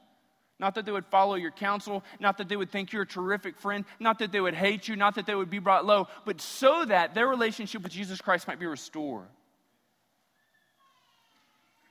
Not 0.61 0.77
that 0.77 0.85
they 0.85 0.93
would 0.93 1.07
follow 1.07 1.35
your 1.35 1.51
counsel, 1.51 2.05
not 2.21 2.39
that 2.39 2.49
they 2.49 2.57
would 2.57 2.71
think 2.71 2.93
you're 2.93 3.03
a 3.03 3.07
terrific 3.07 3.59
friend, 3.59 3.85
not 3.99 4.19
that 4.21 4.31
they 4.31 4.41
would 4.41 4.55
hate 4.55 4.87
you, 4.87 4.97
not 4.97 5.17
that 5.17 5.27
they 5.27 5.35
would 5.35 5.51
be 5.51 5.59
brought 5.59 5.85
low, 5.85 6.09
but 6.25 6.41
so 6.41 6.85
that 6.85 7.15
their 7.15 7.27
relationship 7.27 7.83
with 7.83 7.91
Jesus 7.91 8.21
Christ 8.21 8.47
might 8.47 8.61
be 8.61 8.67
restored. 8.67 9.27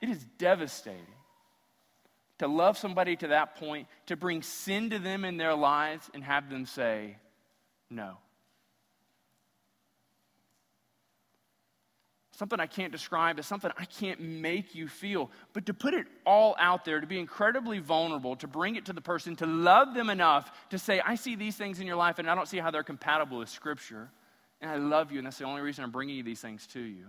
It 0.00 0.08
is 0.08 0.24
devastating 0.38 1.13
to 2.44 2.48
love 2.48 2.76
somebody 2.76 3.16
to 3.16 3.28
that 3.28 3.56
point, 3.56 3.88
to 4.04 4.16
bring 4.16 4.42
sin 4.42 4.90
to 4.90 4.98
them 4.98 5.24
in 5.24 5.38
their 5.38 5.54
lives 5.54 6.10
and 6.12 6.22
have 6.22 6.50
them 6.50 6.66
say, 6.66 7.16
no. 7.88 8.18
Something 12.32 12.60
I 12.60 12.66
can't 12.66 12.92
describe, 12.92 13.38
is 13.38 13.46
something 13.46 13.70
I 13.78 13.86
can't 13.86 14.20
make 14.20 14.74
you 14.74 14.88
feel. 14.88 15.30
But 15.54 15.64
to 15.66 15.74
put 15.74 15.94
it 15.94 16.06
all 16.26 16.54
out 16.58 16.84
there, 16.84 17.00
to 17.00 17.06
be 17.06 17.18
incredibly 17.18 17.78
vulnerable, 17.78 18.36
to 18.36 18.46
bring 18.46 18.76
it 18.76 18.84
to 18.86 18.92
the 18.92 19.00
person, 19.00 19.36
to 19.36 19.46
love 19.46 19.94
them 19.94 20.10
enough 20.10 20.50
to 20.68 20.78
say, 20.78 21.00
I 21.00 21.14
see 21.14 21.36
these 21.36 21.56
things 21.56 21.80
in 21.80 21.86
your 21.86 21.96
life 21.96 22.18
and 22.18 22.28
I 22.28 22.34
don't 22.34 22.48
see 22.48 22.58
how 22.58 22.70
they're 22.70 22.82
compatible 22.82 23.38
with 23.38 23.48
Scripture. 23.48 24.10
And 24.60 24.70
I 24.70 24.76
love 24.76 25.12
you, 25.12 25.18
and 25.18 25.26
that's 25.26 25.38
the 25.38 25.44
only 25.44 25.62
reason 25.62 25.82
I'm 25.82 25.90
bringing 25.90 26.16
you 26.16 26.22
these 26.22 26.40
things 26.40 26.66
to 26.68 26.80
you. 26.80 27.06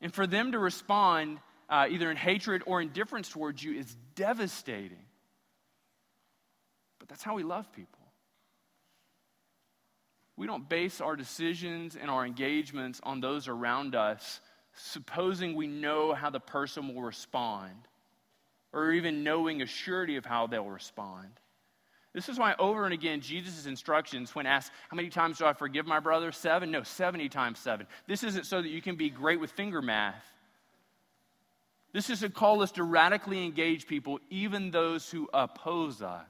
And 0.00 0.12
for 0.12 0.26
them 0.26 0.50
to 0.52 0.58
respond 0.58 1.38
uh, 1.70 1.86
either 1.88 2.10
in 2.10 2.16
hatred 2.16 2.62
or 2.66 2.82
indifference 2.82 3.28
towards 3.28 3.62
you 3.62 3.78
is 3.78 3.96
devastating. 4.16 5.06
But 6.98 7.08
that's 7.08 7.22
how 7.22 7.34
we 7.34 7.44
love 7.44 7.72
people. 7.72 7.98
We 10.36 10.46
don't 10.46 10.68
base 10.68 11.00
our 11.00 11.16
decisions 11.16 11.96
and 11.96 12.10
our 12.10 12.26
engagements 12.26 13.00
on 13.02 13.20
those 13.20 13.46
around 13.46 13.94
us, 13.94 14.40
supposing 14.74 15.54
we 15.54 15.66
know 15.66 16.12
how 16.12 16.30
the 16.30 16.40
person 16.40 16.94
will 16.94 17.02
respond, 17.02 17.74
or 18.72 18.92
even 18.92 19.22
knowing 19.22 19.62
a 19.62 19.66
surety 19.66 20.16
of 20.16 20.24
how 20.24 20.46
they'll 20.46 20.64
respond. 20.64 21.28
This 22.12 22.28
is 22.28 22.38
why, 22.38 22.54
over 22.58 22.84
and 22.84 22.92
again, 22.92 23.20
Jesus' 23.20 23.66
instructions, 23.66 24.34
when 24.34 24.46
asked, 24.46 24.72
How 24.88 24.96
many 24.96 25.10
times 25.10 25.38
do 25.38 25.46
I 25.46 25.52
forgive 25.52 25.86
my 25.86 26.00
brother? 26.00 26.32
Seven? 26.32 26.70
No, 26.70 26.82
70 26.82 27.28
times 27.28 27.60
seven. 27.60 27.86
This 28.08 28.24
isn't 28.24 28.46
so 28.46 28.60
that 28.60 28.68
you 28.68 28.82
can 28.82 28.96
be 28.96 29.10
great 29.10 29.38
with 29.38 29.52
finger 29.52 29.80
math. 29.80 30.24
This 31.92 32.10
is 32.10 32.22
a 32.22 32.30
call 32.30 32.62
us 32.62 32.72
to 32.72 32.84
radically 32.84 33.44
engage 33.44 33.86
people, 33.86 34.20
even 34.30 34.70
those 34.70 35.10
who 35.10 35.28
oppose 35.34 36.02
us. 36.02 36.24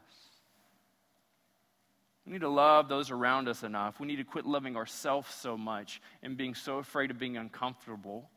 We 2.24 2.32
need 2.32 2.40
to 2.40 2.48
love 2.48 2.88
those 2.88 3.10
around 3.10 3.48
us 3.48 3.62
enough. 3.62 3.98
We 3.98 4.06
need 4.06 4.16
to 4.16 4.24
quit 4.24 4.46
loving 4.46 4.76
ourselves 4.76 5.34
so 5.34 5.56
much 5.56 6.00
and 6.22 6.36
being 6.36 6.54
so 6.54 6.78
afraid 6.78 7.10
of 7.10 7.18
being 7.18 7.36
uncomfortable 7.36 8.30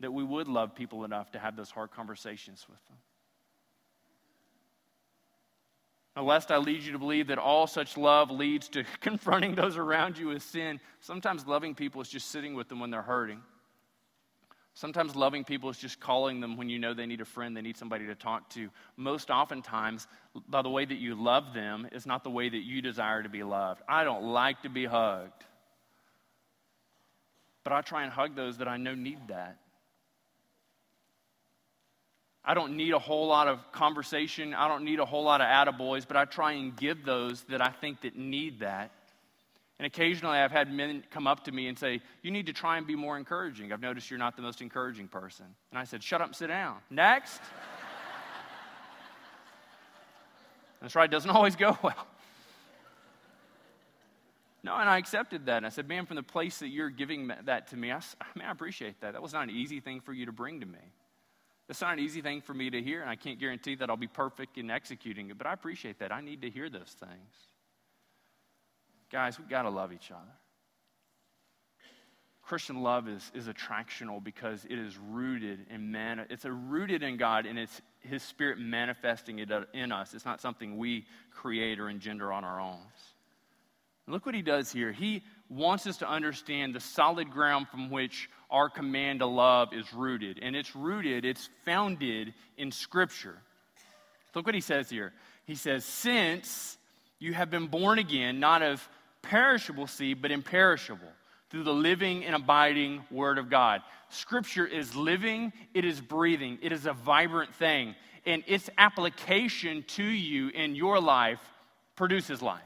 that 0.00 0.12
we 0.12 0.24
would 0.24 0.48
love 0.48 0.74
people 0.74 1.04
enough 1.04 1.32
to 1.32 1.38
have 1.38 1.56
those 1.56 1.70
hard 1.70 1.90
conversations 1.90 2.66
with 2.68 2.78
them. 2.86 2.96
Now, 6.16 6.24
lest 6.24 6.50
I 6.50 6.56
lead 6.56 6.82
you 6.82 6.92
to 6.92 6.98
believe 6.98 7.28
that 7.28 7.38
all 7.38 7.66
such 7.66 7.96
love 7.96 8.30
leads 8.30 8.68
to 8.70 8.84
confronting 9.00 9.54
those 9.54 9.76
around 9.76 10.18
you 10.18 10.28
with 10.28 10.42
sin, 10.42 10.80
sometimes 11.00 11.46
loving 11.46 11.74
people 11.74 12.00
is 12.00 12.08
just 12.08 12.30
sitting 12.30 12.54
with 12.54 12.68
them 12.68 12.80
when 12.80 12.90
they're 12.90 13.02
hurting. 13.02 13.42
Sometimes 14.74 15.16
loving 15.16 15.44
people 15.44 15.68
is 15.68 15.78
just 15.78 16.00
calling 16.00 16.40
them 16.40 16.56
when 16.56 16.68
you 16.68 16.78
know 16.78 16.94
they 16.94 17.06
need 17.06 17.20
a 17.20 17.24
friend, 17.24 17.56
they 17.56 17.60
need 17.60 17.76
somebody 17.76 18.06
to 18.06 18.14
talk 18.14 18.48
to. 18.50 18.70
Most 18.96 19.30
oftentimes, 19.30 20.06
by 20.48 20.62
the 20.62 20.70
way 20.70 20.84
that 20.84 20.98
you 20.98 21.14
love 21.14 21.52
them 21.54 21.88
is 21.92 22.06
not 22.06 22.24
the 22.24 22.30
way 22.30 22.48
that 22.48 22.62
you 22.62 22.80
desire 22.80 23.22
to 23.22 23.28
be 23.28 23.42
loved. 23.42 23.82
I 23.88 24.04
don't 24.04 24.24
like 24.24 24.62
to 24.62 24.68
be 24.68 24.86
hugged. 24.86 25.44
But 27.64 27.72
I 27.72 27.82
try 27.82 28.04
and 28.04 28.12
hug 28.12 28.36
those 28.36 28.58
that 28.58 28.68
I 28.68 28.76
know 28.76 28.94
need 28.94 29.28
that. 29.28 29.58
I 32.42 32.54
don't 32.54 32.76
need 32.76 32.94
a 32.94 32.98
whole 32.98 33.26
lot 33.26 33.48
of 33.48 33.70
conversation. 33.72 34.54
I 34.54 34.66
don't 34.66 34.84
need 34.84 34.98
a 34.98 35.04
whole 35.04 35.24
lot 35.24 35.42
of 35.42 35.46
attaboys, 35.46 36.08
but 36.08 36.16
I 36.16 36.24
try 36.24 36.52
and 36.52 36.74
give 36.74 37.04
those 37.04 37.42
that 37.44 37.60
I 37.60 37.68
think 37.68 38.00
that 38.00 38.16
need 38.16 38.60
that. 38.60 38.92
And 39.80 39.86
occasionally 39.86 40.36
I've 40.36 40.52
had 40.52 40.70
men 40.70 41.02
come 41.10 41.26
up 41.26 41.44
to 41.44 41.52
me 41.52 41.66
and 41.66 41.78
say, 41.78 42.02
You 42.20 42.30
need 42.30 42.44
to 42.48 42.52
try 42.52 42.76
and 42.76 42.86
be 42.86 42.94
more 42.94 43.16
encouraging. 43.16 43.72
I've 43.72 43.80
noticed 43.80 44.10
you're 44.10 44.18
not 44.18 44.36
the 44.36 44.42
most 44.42 44.60
encouraging 44.60 45.08
person. 45.08 45.46
And 45.70 45.78
I 45.78 45.84
said, 45.84 46.02
Shut 46.02 46.20
up 46.20 46.26
and 46.26 46.36
sit 46.36 46.48
down. 46.48 46.76
Next. 46.90 47.40
That's 50.82 50.94
right, 50.94 51.06
it 51.06 51.10
doesn't 51.10 51.30
always 51.34 51.56
go 51.56 51.78
well. 51.82 52.06
No, 54.62 54.76
and 54.76 54.86
I 54.86 54.98
accepted 54.98 55.46
that. 55.46 55.56
And 55.56 55.64
I 55.64 55.70
said, 55.70 55.88
Man, 55.88 56.04
from 56.04 56.16
the 56.16 56.22
place 56.22 56.58
that 56.58 56.68
you're 56.68 56.90
giving 56.90 57.32
that 57.46 57.68
to 57.68 57.76
me, 57.78 57.90
I, 57.90 58.02
I 58.20 58.26
mean, 58.36 58.44
I 58.46 58.50
appreciate 58.50 59.00
that. 59.00 59.14
That 59.14 59.22
was 59.22 59.32
not 59.32 59.44
an 59.44 59.50
easy 59.50 59.80
thing 59.80 60.02
for 60.02 60.12
you 60.12 60.26
to 60.26 60.32
bring 60.32 60.60
to 60.60 60.66
me. 60.66 60.92
That's 61.68 61.80
not 61.80 61.94
an 61.94 62.00
easy 62.00 62.20
thing 62.20 62.42
for 62.42 62.52
me 62.52 62.68
to 62.68 62.82
hear, 62.82 63.00
and 63.00 63.08
I 63.08 63.16
can't 63.16 63.40
guarantee 63.40 63.76
that 63.76 63.88
I'll 63.88 63.96
be 63.96 64.08
perfect 64.08 64.58
in 64.58 64.70
executing 64.70 65.30
it, 65.30 65.38
but 65.38 65.46
I 65.46 65.54
appreciate 65.54 66.00
that. 66.00 66.12
I 66.12 66.20
need 66.20 66.42
to 66.42 66.50
hear 66.50 66.68
those 66.68 66.94
things. 67.00 67.49
Guys, 69.10 69.38
we've 69.38 69.48
got 69.48 69.62
to 69.62 69.70
love 69.70 69.92
each 69.92 70.10
other. 70.10 70.32
Christian 72.42 72.82
love 72.82 73.08
is, 73.08 73.30
is 73.32 73.46
attractional 73.46 74.22
because 74.22 74.64
it 74.64 74.76
is 74.76 74.98
rooted 74.98 75.66
in 75.70 75.92
man. 75.92 76.26
It's 76.30 76.44
rooted 76.44 77.02
in 77.02 77.16
God 77.16 77.46
and 77.46 77.58
it's 77.58 77.80
His 78.00 78.22
Spirit 78.22 78.58
manifesting 78.58 79.38
it 79.38 79.52
uh, 79.52 79.62
in 79.72 79.92
us. 79.92 80.14
It's 80.14 80.24
not 80.24 80.40
something 80.40 80.76
we 80.76 81.06
create 81.32 81.78
or 81.78 81.88
engender 81.88 82.32
on 82.32 82.42
our 82.42 82.60
own. 82.60 82.78
Look 84.08 84.26
what 84.26 84.34
He 84.34 84.42
does 84.42 84.72
here. 84.72 84.90
He 84.90 85.22
wants 85.48 85.86
us 85.86 85.98
to 85.98 86.08
understand 86.08 86.74
the 86.74 86.80
solid 86.80 87.30
ground 87.30 87.68
from 87.68 87.90
which 87.90 88.28
our 88.50 88.68
command 88.68 89.20
to 89.20 89.26
love 89.26 89.72
is 89.72 89.92
rooted. 89.92 90.40
And 90.42 90.56
it's 90.56 90.74
rooted, 90.74 91.24
it's 91.24 91.48
founded 91.64 92.34
in 92.56 92.72
Scripture. 92.72 93.36
Look 94.34 94.46
what 94.46 94.56
He 94.56 94.60
says 94.60 94.90
here. 94.90 95.12
He 95.44 95.54
says, 95.54 95.84
Since 95.84 96.78
you 97.20 97.32
have 97.32 97.50
been 97.50 97.68
born 97.68 98.00
again, 98.00 98.40
not 98.40 98.62
of 98.62 98.88
perishable 99.22 99.86
seed, 99.86 100.22
but 100.22 100.30
imperishable 100.30 101.08
through 101.50 101.64
the 101.64 101.74
living 101.74 102.24
and 102.24 102.34
abiding 102.34 103.04
Word 103.10 103.38
of 103.38 103.50
God. 103.50 103.82
Scripture 104.08 104.66
is 104.66 104.94
living, 104.94 105.52
it 105.74 105.84
is 105.84 106.00
breathing, 106.00 106.58
it 106.62 106.72
is 106.72 106.86
a 106.86 106.92
vibrant 106.92 107.54
thing, 107.54 107.94
and 108.24 108.44
its 108.46 108.70
application 108.78 109.84
to 109.88 110.04
you 110.04 110.48
in 110.50 110.74
your 110.74 111.00
life 111.00 111.40
produces 111.96 112.40
life. 112.40 112.62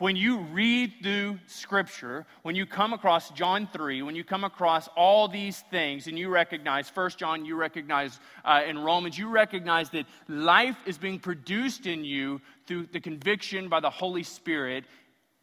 When 0.00 0.16
you 0.16 0.38
read 0.38 0.94
through 1.02 1.38
Scripture, 1.46 2.24
when 2.40 2.56
you 2.56 2.64
come 2.64 2.94
across 2.94 3.28
John 3.32 3.68
3, 3.70 4.00
when 4.00 4.16
you 4.16 4.24
come 4.24 4.44
across 4.44 4.88
all 4.96 5.28
these 5.28 5.62
things, 5.70 6.06
and 6.06 6.18
you 6.18 6.30
recognize, 6.30 6.88
First 6.88 7.18
John, 7.18 7.44
you 7.44 7.54
recognize 7.54 8.18
uh, 8.42 8.62
in 8.66 8.78
Romans, 8.78 9.18
you 9.18 9.28
recognize 9.28 9.90
that 9.90 10.06
life 10.26 10.78
is 10.86 10.96
being 10.96 11.18
produced 11.18 11.84
in 11.84 12.02
you 12.02 12.40
through 12.66 12.86
the 12.92 13.00
conviction 13.00 13.68
by 13.68 13.80
the 13.80 13.90
Holy 13.90 14.22
Spirit. 14.22 14.86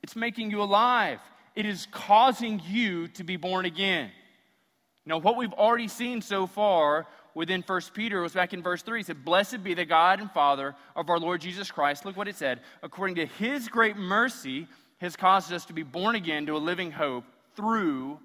It's 0.04 0.16
making 0.16 0.52
you 0.52 0.62
alive 0.62 1.20
it 1.58 1.66
is 1.66 1.88
causing 1.90 2.62
you 2.68 3.08
to 3.10 3.24
be 3.24 3.36
born 3.36 3.66
again. 3.66 4.12
Now, 5.08 5.18
what 5.18 5.38
we've 5.38 5.54
already 5.54 5.88
seen 5.88 6.22
so 6.22 6.46
far 6.46 7.08
within 7.34 7.64
1 7.66 7.82
Peter 7.96 8.22
was 8.22 8.34
back 8.34 8.54
in 8.54 8.62
verse 8.62 8.84
3. 8.84 9.00
It 9.00 9.08
said, 9.08 9.26
Blessed 9.26 9.64
be 9.64 9.74
the 9.74 9.84
God 9.84 10.20
and 10.20 10.30
Father 10.30 10.76
of 10.96 11.10
our 11.10 11.18
Lord 11.18 11.42
Jesus 11.42 11.72
Christ. 11.72 12.06
Look 12.06 12.16
what 12.16 12.28
it 12.28 12.36
said. 12.36 12.60
According 12.84 13.16
to 13.16 13.26
his 13.26 13.70
great 13.70 13.98
mercy, 13.98 14.68
has 15.00 15.16
caused 15.16 15.52
us 15.52 15.66
to 15.66 15.74
be 15.74 15.82
born 15.82 16.16
again 16.16 16.46
to 16.46 16.56
a 16.56 16.60
living 16.60 16.92
hope 16.92 17.24
through 17.56 18.20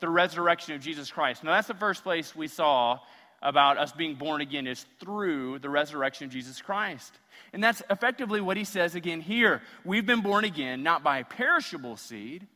the 0.00 0.08
resurrection 0.08 0.74
of 0.74 0.80
Jesus 0.80 1.10
Christ. 1.10 1.44
Now, 1.44 1.52
that's 1.52 1.68
the 1.68 1.74
first 1.74 2.02
place 2.02 2.34
we 2.34 2.48
saw 2.48 2.98
about 3.42 3.78
us 3.78 3.92
being 3.92 4.16
born 4.16 4.40
again 4.40 4.66
is 4.66 4.84
through 4.98 5.58
the 5.60 5.70
resurrection 5.70 6.26
of 6.26 6.32
Jesus 6.32 6.60
Christ. 6.60 7.12
And 7.52 7.62
that's 7.64 7.82
effectively 7.88 8.40
what 8.40 8.56
he 8.56 8.64
says 8.64 8.94
again 8.94 9.20
here. 9.20 9.62
We've 9.84 10.04
been 10.04 10.20
born 10.20 10.44
again 10.44 10.82
not 10.82 11.02
by 11.02 11.22
perishable 11.22 11.96
seed, 11.96 12.46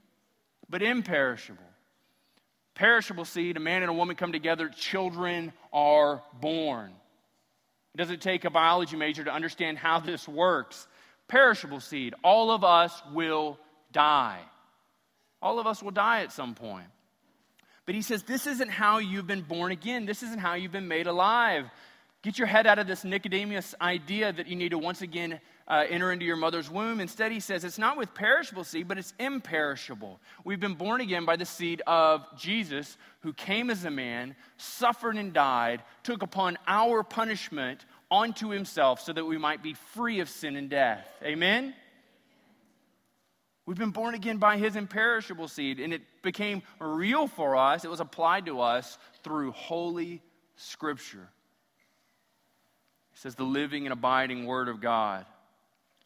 but 0.69 0.83
imperishable. 0.83 1.65
Perishable 2.75 3.25
seed, 3.25 3.57
a 3.57 3.61
man 3.61 3.83
and 3.83 3.91
a 3.91 3.95
woman 3.95 4.17
come 4.17 4.33
together, 4.33 4.69
children 4.69 5.53
are 5.73 6.23
born. 6.41 6.93
It 7.95 7.99
doesn't 7.99 8.21
take 8.21 8.45
a 8.45 8.51
biology 8.51 8.97
major 8.97 9.25
to 9.25 9.33
understand 9.33 9.79
how 9.79 10.01
this 10.01 10.29
works. 10.29 10.89
Perishable 11.29 11.81
seed, 11.81 12.15
all 12.25 12.51
of 12.51 12.65
us 12.65 13.01
will 13.13 13.59
die. 13.93 14.41
All 15.41 15.61
of 15.61 15.67
us 15.67 15.83
will 15.83 15.93
die 15.93 16.23
at 16.23 16.33
some 16.33 16.55
point. 16.55 16.87
But 17.87 17.95
he 17.95 18.03
says, 18.03 18.23
This 18.23 18.47
isn't 18.47 18.71
how 18.71 18.99
you've 18.99 19.27
been 19.27 19.43
born 19.43 19.73
again. 19.73 20.07
This 20.07 20.23
isn't 20.23 20.39
how 20.39 20.55
you've 20.55 20.73
been 20.73 20.89
made 20.89 21.07
alive. 21.07 21.67
Get 22.23 22.39
your 22.39 22.47
head 22.47 22.67
out 22.67 22.79
of 22.79 22.87
this 22.87 23.05
Nicodemus 23.05 23.75
idea 23.83 24.33
that 24.33 24.47
you 24.47 24.57
need 24.57 24.71
to 24.71 24.79
once 24.79 25.03
again 25.03 25.41
uh, 25.69 25.85
enter 25.89 26.11
into 26.11 26.25
your 26.25 26.37
mother's 26.37 26.71
womb. 26.71 26.99
Instead, 27.01 27.33
he 27.33 27.41
says 27.41 27.65
it's 27.65 27.79
not 27.79 27.99
with 27.99 28.15
perishable 28.15 28.65
seed, 28.65 28.89
but 28.89 28.97
it's 28.97 29.13
imperishable. 29.19 30.19
We've 30.43 30.61
been 30.61 30.75
born 30.75 31.03
again 31.03 31.27
by 31.27 31.37
the 31.37 31.45
seed 31.45 31.83
of 31.87 32.25
Jesus, 32.39 32.97
who 33.21 33.35
came 33.35 33.69
as 33.69 33.85
a 33.85 33.91
man, 33.91 34.37
suffered 34.57 35.17
and 35.17 35.35
died, 35.35 35.83
took 36.03 36.23
upon 36.23 36.57
our 36.67 37.03
punishment 37.03 37.85
onto 38.11 38.49
himself 38.49 39.01
so 39.01 39.13
that 39.13 39.27
we 39.27 39.37
might 39.37 39.63
be 39.63 39.75
free 39.75 40.21
of 40.21 40.31
sin 40.31 40.57
and 40.57 40.71
death. 40.71 41.07
Amen? 41.23 41.75
We've 43.67 43.79
been 43.79 43.91
born 43.91 44.15
again 44.15 44.37
by 44.37 44.59
his 44.59 44.77
imperishable 44.77 45.49
seed, 45.49 45.81
and 45.81 45.93
it 45.93 46.03
became 46.23 46.63
real 46.79 47.27
for 47.27 47.57
us. 47.57 47.85
It 47.85 47.91
was 47.91 48.01
applied 48.01 48.47
to 48.47 48.61
us 48.61 48.99
through 49.23 49.53
Holy 49.53 50.23
Scripture. 50.57 51.29
He 53.13 53.19
says, 53.19 53.35
the 53.35 53.45
living 53.45 53.87
and 53.87 53.93
abiding 53.93 54.45
Word 54.45 54.69
of 54.69 54.81
God. 54.81 55.25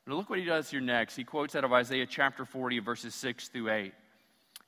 But 0.07 0.15
look 0.15 0.31
what 0.31 0.39
he 0.39 0.45
does 0.45 0.71
here 0.71 0.81
next. 0.81 1.17
He 1.17 1.25
quotes 1.25 1.57
out 1.57 1.65
of 1.65 1.73
Isaiah 1.73 2.07
chapter 2.07 2.45
40, 2.45 2.79
verses 2.79 3.15
6 3.15 3.49
through 3.49 3.71
8. 3.71 3.93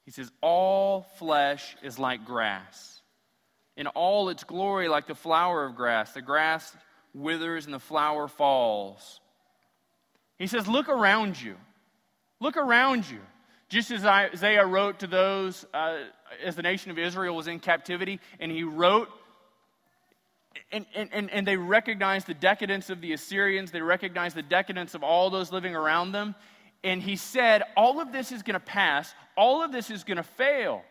He 0.04 0.10
says, 0.10 0.32
All 0.40 1.02
flesh 1.18 1.76
is 1.82 1.98
like 1.98 2.24
grass, 2.24 3.02
in 3.76 3.86
all 3.86 4.30
its 4.30 4.42
glory, 4.42 4.88
like 4.88 5.06
the 5.06 5.14
flower 5.14 5.64
of 5.64 5.76
grass. 5.76 6.12
The 6.12 6.22
grass 6.22 6.76
withers 7.14 7.66
and 7.66 7.72
the 7.72 7.78
flower 7.78 8.26
falls. 8.26 9.20
He 10.38 10.48
says, 10.48 10.66
Look 10.66 10.88
around 10.88 11.40
you. 11.40 11.56
Look 12.40 12.56
around 12.56 13.08
you. 13.08 13.20
Just 13.68 13.90
as 13.90 14.04
Isaiah 14.04 14.66
wrote 14.66 14.98
to 15.00 15.06
those 15.06 15.64
uh, 15.72 15.98
as 16.44 16.56
the 16.56 16.62
nation 16.62 16.90
of 16.90 16.98
Israel 16.98 17.36
was 17.36 17.46
in 17.46 17.60
captivity, 17.60 18.18
and 18.40 18.50
he 18.50 18.64
wrote 18.64 19.08
and, 20.72 20.86
and, 20.94 21.30
and 21.30 21.46
they 21.46 21.56
recognized 21.56 22.26
the 22.26 22.34
decadence 22.34 22.90
of 22.90 23.00
the 23.00 23.12
Assyrians. 23.12 23.70
They 23.70 23.80
recognized 23.80 24.36
the 24.36 24.42
decadence 24.42 24.94
of 24.94 25.02
all 25.02 25.30
those 25.30 25.52
living 25.52 25.74
around 25.74 26.12
them. 26.12 26.34
And 26.82 27.02
he 27.02 27.16
said, 27.16 27.62
All 27.76 28.00
of 28.00 28.12
this 28.12 28.32
is 28.32 28.42
going 28.42 28.54
to 28.54 28.60
pass, 28.60 29.14
all 29.36 29.62
of 29.62 29.72
this 29.72 29.90
is 29.90 30.04
going 30.04 30.16
to 30.16 30.22
fail. 30.22 30.82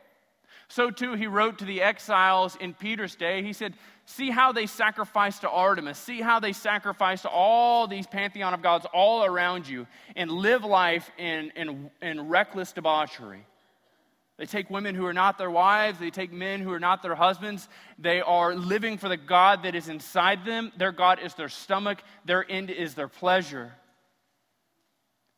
So, 0.67 0.91
too, 0.91 1.13
he 1.13 1.25
wrote 1.27 1.59
to 1.59 1.65
the 1.65 1.81
exiles 1.81 2.55
in 2.57 2.73
Peter's 2.73 3.15
day. 3.15 3.41
He 3.41 3.53
said, 3.53 3.73
See 4.09 4.31
how 4.31 4.53
they 4.53 4.65
sacrifice 4.65 5.37
to 5.41 5.49
Artemis. 5.49 5.99
See 5.99 6.19
how 6.19 6.39
they 6.39 6.51
sacrifice 6.51 7.21
to 7.21 7.29
all 7.29 7.85
these 7.85 8.07
pantheon 8.07 8.55
of 8.55 8.63
gods 8.63 8.87
all 8.91 9.23
around 9.23 9.67
you 9.67 9.85
and 10.15 10.31
live 10.31 10.63
life 10.63 11.11
in, 11.19 11.51
in, 11.55 11.91
in 12.01 12.27
reckless 12.27 12.71
debauchery. 12.71 13.45
They 14.37 14.47
take 14.47 14.71
women 14.71 14.95
who 14.95 15.05
are 15.05 15.13
not 15.13 15.37
their 15.37 15.51
wives. 15.51 15.99
They 15.99 16.09
take 16.09 16.33
men 16.33 16.59
who 16.59 16.73
are 16.73 16.79
not 16.79 17.03
their 17.03 17.13
husbands. 17.13 17.69
They 17.99 18.19
are 18.19 18.55
living 18.55 18.97
for 18.97 19.09
the 19.09 19.15
God 19.15 19.61
that 19.61 19.75
is 19.75 19.89
inside 19.89 20.43
them. 20.43 20.71
Their 20.75 20.91
God 20.91 21.19
is 21.23 21.35
their 21.35 21.47
stomach. 21.47 22.01
Their 22.25 22.51
end 22.51 22.71
is 22.71 22.95
their 22.95 23.09
pleasure. 23.09 23.73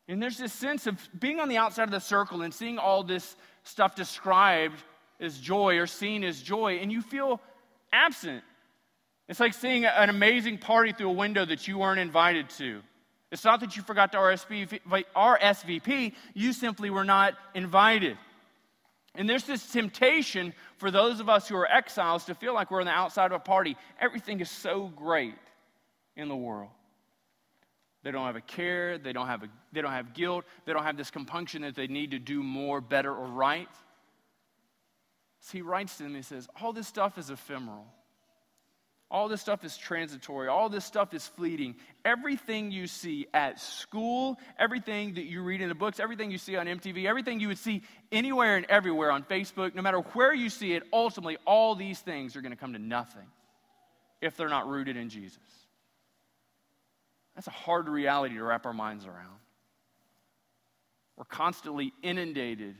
And 0.07 0.23
there's 0.23 0.37
this 0.37 0.53
sense 0.53 0.87
of 0.87 0.97
being 1.19 1.41
on 1.41 1.49
the 1.49 1.57
outside 1.57 1.83
of 1.83 1.91
the 1.91 1.99
circle 1.99 2.41
and 2.41 2.53
seeing 2.53 2.77
all 2.77 3.03
this 3.03 3.35
stuff 3.63 3.95
described 3.95 4.81
as 5.19 5.37
joy 5.37 5.75
or 5.77 5.87
seen 5.87 6.23
as 6.23 6.41
joy, 6.41 6.77
and 6.77 6.89
you 6.89 7.01
feel 7.01 7.41
absent. 7.91 8.45
It's 9.31 9.39
like 9.39 9.53
seeing 9.53 9.85
an 9.85 10.09
amazing 10.09 10.57
party 10.57 10.91
through 10.91 11.07
a 11.07 11.13
window 11.13 11.45
that 11.45 11.65
you 11.65 11.77
weren't 11.77 12.01
invited 12.01 12.49
to. 12.57 12.81
It's 13.31 13.45
not 13.45 13.61
that 13.61 13.77
you 13.77 13.81
forgot 13.81 14.11
to 14.11 14.17
RSVP, 14.17 16.13
you 16.33 16.51
simply 16.51 16.89
were 16.89 17.05
not 17.05 17.35
invited. 17.55 18.17
And 19.15 19.29
there's 19.29 19.45
this 19.45 19.71
temptation 19.71 20.53
for 20.75 20.91
those 20.91 21.21
of 21.21 21.29
us 21.29 21.47
who 21.47 21.55
are 21.55 21.65
exiles 21.65 22.25
to 22.25 22.35
feel 22.35 22.53
like 22.53 22.71
we're 22.71 22.81
on 22.81 22.87
the 22.87 22.91
outside 22.91 23.27
of 23.27 23.31
a 23.31 23.39
party. 23.39 23.77
Everything 24.01 24.41
is 24.41 24.51
so 24.51 24.91
great 24.97 25.35
in 26.17 26.27
the 26.27 26.35
world. 26.35 26.71
They 28.03 28.11
don't 28.11 28.25
have 28.25 28.35
a 28.35 28.41
care, 28.41 28.97
they 28.97 29.13
don't 29.13 29.27
have, 29.27 29.43
a, 29.43 29.47
they 29.71 29.81
don't 29.81 29.93
have 29.93 30.13
guilt, 30.13 30.43
they 30.65 30.73
don't 30.73 30.83
have 30.83 30.97
this 30.97 31.09
compunction 31.09 31.61
that 31.61 31.75
they 31.75 31.87
need 31.87 32.11
to 32.11 32.19
do 32.19 32.43
more, 32.43 32.81
better, 32.81 33.15
or 33.15 33.27
right. 33.27 33.69
So 35.39 35.53
he 35.53 35.61
writes 35.61 35.95
to 35.99 36.03
them, 36.03 36.15
he 36.15 36.21
says, 36.21 36.49
All 36.61 36.73
this 36.73 36.89
stuff 36.89 37.17
is 37.17 37.29
ephemeral. 37.29 37.87
All 39.11 39.27
this 39.27 39.41
stuff 39.41 39.65
is 39.65 39.75
transitory. 39.75 40.47
All 40.47 40.69
this 40.69 40.85
stuff 40.85 41.13
is 41.13 41.27
fleeting. 41.27 41.75
Everything 42.05 42.71
you 42.71 42.87
see 42.87 43.27
at 43.33 43.59
school, 43.59 44.39
everything 44.57 45.15
that 45.15 45.25
you 45.25 45.43
read 45.43 45.59
in 45.59 45.67
the 45.67 45.75
books, 45.75 45.99
everything 45.99 46.31
you 46.31 46.37
see 46.37 46.55
on 46.55 46.65
MTV, 46.65 47.05
everything 47.05 47.41
you 47.41 47.49
would 47.49 47.57
see 47.57 47.81
anywhere 48.13 48.55
and 48.55 48.65
everywhere 48.67 49.11
on 49.11 49.23
Facebook, 49.23 49.75
no 49.75 49.81
matter 49.81 49.99
where 50.13 50.33
you 50.33 50.49
see 50.49 50.73
it, 50.73 50.83
ultimately, 50.93 51.37
all 51.45 51.75
these 51.75 51.99
things 51.99 52.37
are 52.37 52.41
going 52.41 52.53
to 52.53 52.57
come 52.57 52.71
to 52.71 52.79
nothing 52.79 53.27
if 54.21 54.37
they're 54.37 54.47
not 54.47 54.69
rooted 54.69 54.95
in 54.95 55.09
Jesus. 55.09 55.39
That's 57.35 57.47
a 57.47 57.51
hard 57.51 57.89
reality 57.89 58.35
to 58.35 58.43
wrap 58.43 58.65
our 58.65 58.73
minds 58.73 59.05
around. 59.05 59.39
We're 61.17 61.25
constantly 61.25 61.91
inundated 62.01 62.75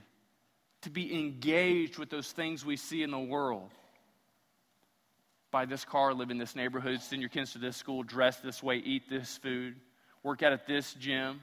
to 0.83 0.89
be 0.89 1.13
engaged 1.13 1.99
with 1.99 2.09
those 2.09 2.31
things 2.31 2.65
we 2.65 2.77
see 2.77 3.03
in 3.03 3.11
the 3.11 3.19
world 3.19 3.69
buy 5.51 5.65
this 5.65 5.85
car, 5.85 6.13
live 6.13 6.31
in 6.31 6.37
this 6.37 6.55
neighborhood, 6.55 7.01
send 7.01 7.21
your 7.21 7.29
kids 7.29 7.51
to 7.53 7.59
this 7.59 7.75
school, 7.75 8.03
dress 8.03 8.37
this 8.37 8.63
way, 8.63 8.77
eat 8.77 9.09
this 9.09 9.37
food, 9.37 9.75
work 10.23 10.41
out 10.43 10.53
at 10.53 10.65
this 10.65 10.93
gym, 10.93 11.41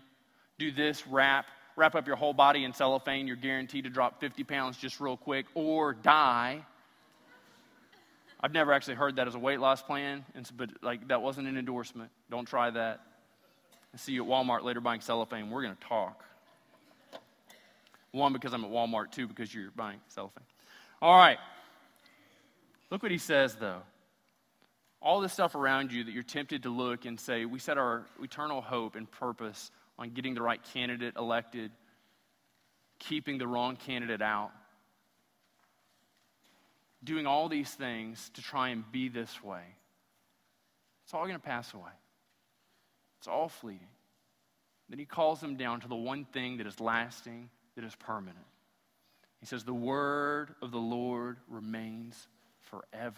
do 0.58 0.72
this, 0.72 1.06
wrap, 1.06 1.46
wrap 1.76 1.94
up 1.94 2.06
your 2.06 2.16
whole 2.16 2.32
body 2.32 2.64
in 2.64 2.72
cellophane, 2.72 3.26
you're 3.26 3.36
guaranteed 3.36 3.84
to 3.84 3.90
drop 3.90 4.20
50 4.20 4.44
pounds 4.44 4.76
just 4.76 4.98
real 4.98 5.16
quick 5.16 5.46
or 5.54 5.92
die. 5.92 6.64
I've 8.40 8.52
never 8.52 8.72
actually 8.72 8.94
heard 8.94 9.16
that 9.16 9.26
as 9.26 9.34
a 9.34 9.38
weight 9.38 9.60
loss 9.60 9.82
plan, 9.82 10.24
but 10.56 10.70
like 10.82 11.08
that 11.08 11.22
wasn't 11.22 11.48
an 11.48 11.58
endorsement. 11.58 12.10
Don't 12.30 12.46
try 12.46 12.70
that. 12.70 13.00
I 13.92 13.96
see 13.96 14.12
you 14.12 14.22
at 14.24 14.28
Walmart 14.28 14.62
later 14.62 14.80
buying 14.80 15.00
cellophane. 15.00 15.50
We're 15.50 15.62
going 15.62 15.74
to 15.74 15.86
talk. 15.86 16.24
One, 18.12 18.32
because 18.32 18.52
I'm 18.52 18.64
at 18.64 18.70
Walmart. 18.70 19.10
Two, 19.10 19.26
because 19.26 19.52
you're 19.52 19.70
buying 19.70 19.98
cellophane. 20.08 20.44
All 21.02 21.16
right. 21.16 21.38
Look 22.90 23.02
what 23.02 23.12
he 23.12 23.18
says, 23.18 23.56
though. 23.56 23.82
All 25.00 25.20
this 25.20 25.32
stuff 25.32 25.54
around 25.54 25.92
you 25.92 26.04
that 26.04 26.12
you're 26.12 26.22
tempted 26.22 26.64
to 26.64 26.70
look 26.70 27.04
and 27.04 27.18
say, 27.18 27.44
we 27.44 27.58
set 27.58 27.78
our 27.78 28.06
eternal 28.20 28.60
hope 28.60 28.96
and 28.96 29.10
purpose 29.10 29.70
on 29.98 30.10
getting 30.10 30.34
the 30.34 30.42
right 30.42 30.60
candidate 30.72 31.14
elected, 31.16 31.70
keeping 32.98 33.38
the 33.38 33.46
wrong 33.46 33.76
candidate 33.76 34.22
out, 34.22 34.50
doing 37.02 37.26
all 37.26 37.48
these 37.48 37.70
things 37.70 38.30
to 38.34 38.42
try 38.42 38.70
and 38.70 38.90
be 38.90 39.08
this 39.08 39.42
way. 39.42 39.62
It's 41.04 41.14
all 41.14 41.22
going 41.22 41.34
to 41.34 41.38
pass 41.38 41.72
away. 41.72 41.92
It's 43.18 43.28
all 43.28 43.48
fleeting. 43.48 43.88
Then 44.88 44.98
he 44.98 45.04
calls 45.04 45.40
them 45.40 45.56
down 45.56 45.80
to 45.80 45.88
the 45.88 45.96
one 45.96 46.24
thing 46.24 46.58
that 46.58 46.66
is 46.66 46.80
lasting, 46.80 47.50
that 47.76 47.84
is 47.84 47.94
permanent. 47.96 48.36
He 49.40 49.46
says, 49.46 49.64
The 49.64 49.74
word 49.74 50.54
of 50.62 50.70
the 50.70 50.78
Lord 50.78 51.38
remains 51.48 52.28
forever. 52.70 53.16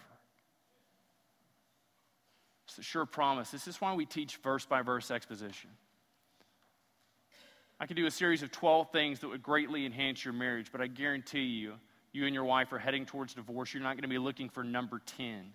It's 2.70 2.78
a 2.78 2.82
sure 2.82 3.06
promise. 3.06 3.50
This 3.50 3.66
is 3.66 3.80
why 3.80 3.94
we 3.94 4.06
teach 4.06 4.36
verse 4.36 4.64
by 4.64 4.82
verse 4.82 5.10
exposition. 5.10 5.70
I 7.80 7.86
could 7.86 7.96
do 7.96 8.06
a 8.06 8.10
series 8.10 8.42
of 8.42 8.52
12 8.52 8.92
things 8.92 9.20
that 9.20 9.28
would 9.28 9.42
greatly 9.42 9.86
enhance 9.86 10.24
your 10.24 10.34
marriage, 10.34 10.70
but 10.70 10.80
I 10.80 10.86
guarantee 10.86 11.40
you, 11.40 11.74
you 12.12 12.26
and 12.26 12.34
your 12.34 12.44
wife 12.44 12.72
are 12.72 12.78
heading 12.78 13.06
towards 13.06 13.34
divorce. 13.34 13.74
You're 13.74 13.82
not 13.82 13.94
going 13.94 14.02
to 14.02 14.08
be 14.08 14.18
looking 14.18 14.50
for 14.50 14.62
number 14.62 15.00
10. 15.04 15.52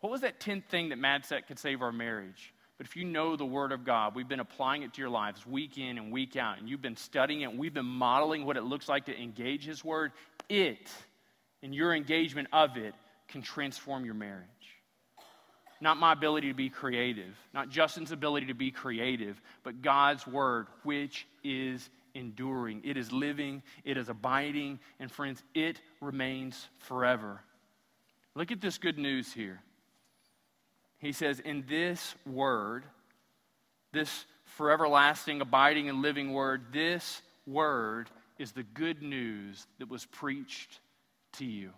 What 0.00 0.10
was 0.10 0.20
that 0.22 0.40
10th 0.40 0.64
thing 0.66 0.90
that 0.90 0.98
Madset 0.98 1.46
could 1.46 1.58
save 1.58 1.80
our 1.80 1.92
marriage? 1.92 2.52
But 2.76 2.86
if 2.86 2.96
you 2.96 3.04
know 3.04 3.36
the 3.36 3.46
Word 3.46 3.72
of 3.72 3.84
God, 3.84 4.14
we've 4.14 4.28
been 4.28 4.40
applying 4.40 4.82
it 4.82 4.92
to 4.94 5.00
your 5.00 5.10
lives 5.10 5.46
week 5.46 5.78
in 5.78 5.96
and 5.96 6.12
week 6.12 6.36
out, 6.36 6.58
and 6.58 6.68
you've 6.68 6.82
been 6.82 6.96
studying 6.96 7.42
it, 7.42 7.56
we've 7.56 7.72
been 7.72 7.86
modeling 7.86 8.44
what 8.44 8.56
it 8.56 8.64
looks 8.64 8.88
like 8.88 9.06
to 9.06 9.16
engage 9.16 9.64
His 9.64 9.84
Word, 9.84 10.12
it 10.48 10.90
and 11.62 11.74
your 11.74 11.94
engagement 11.94 12.48
of 12.52 12.76
it 12.76 12.94
can 13.28 13.40
transform 13.40 14.04
your 14.04 14.14
marriage. 14.14 14.44
Not 15.82 15.96
my 15.96 16.12
ability 16.12 16.46
to 16.46 16.54
be 16.54 16.68
creative, 16.68 17.34
not 17.52 17.68
Justin's 17.68 18.12
ability 18.12 18.46
to 18.46 18.54
be 18.54 18.70
creative, 18.70 19.42
but 19.64 19.82
God's 19.82 20.24
Word, 20.28 20.68
which 20.84 21.26
is 21.42 21.90
enduring. 22.14 22.82
It 22.84 22.96
is 22.96 23.10
living, 23.10 23.64
it 23.82 23.96
is 23.96 24.08
abiding, 24.08 24.78
and 25.00 25.10
friends, 25.10 25.42
it 25.56 25.80
remains 26.00 26.68
forever. 26.78 27.40
Look 28.36 28.52
at 28.52 28.60
this 28.60 28.78
good 28.78 28.96
news 28.96 29.32
here. 29.32 29.60
He 31.00 31.10
says, 31.10 31.40
In 31.40 31.64
this 31.68 32.14
word, 32.24 32.84
this 33.92 34.24
forever 34.44 34.86
lasting, 34.86 35.40
abiding, 35.40 35.88
and 35.88 36.00
living 36.00 36.32
word, 36.32 36.66
this 36.72 37.22
word 37.44 38.08
is 38.38 38.52
the 38.52 38.62
good 38.62 39.02
news 39.02 39.66
that 39.80 39.90
was 39.90 40.06
preached 40.06 40.78
to 41.32 41.44
you. 41.44 41.72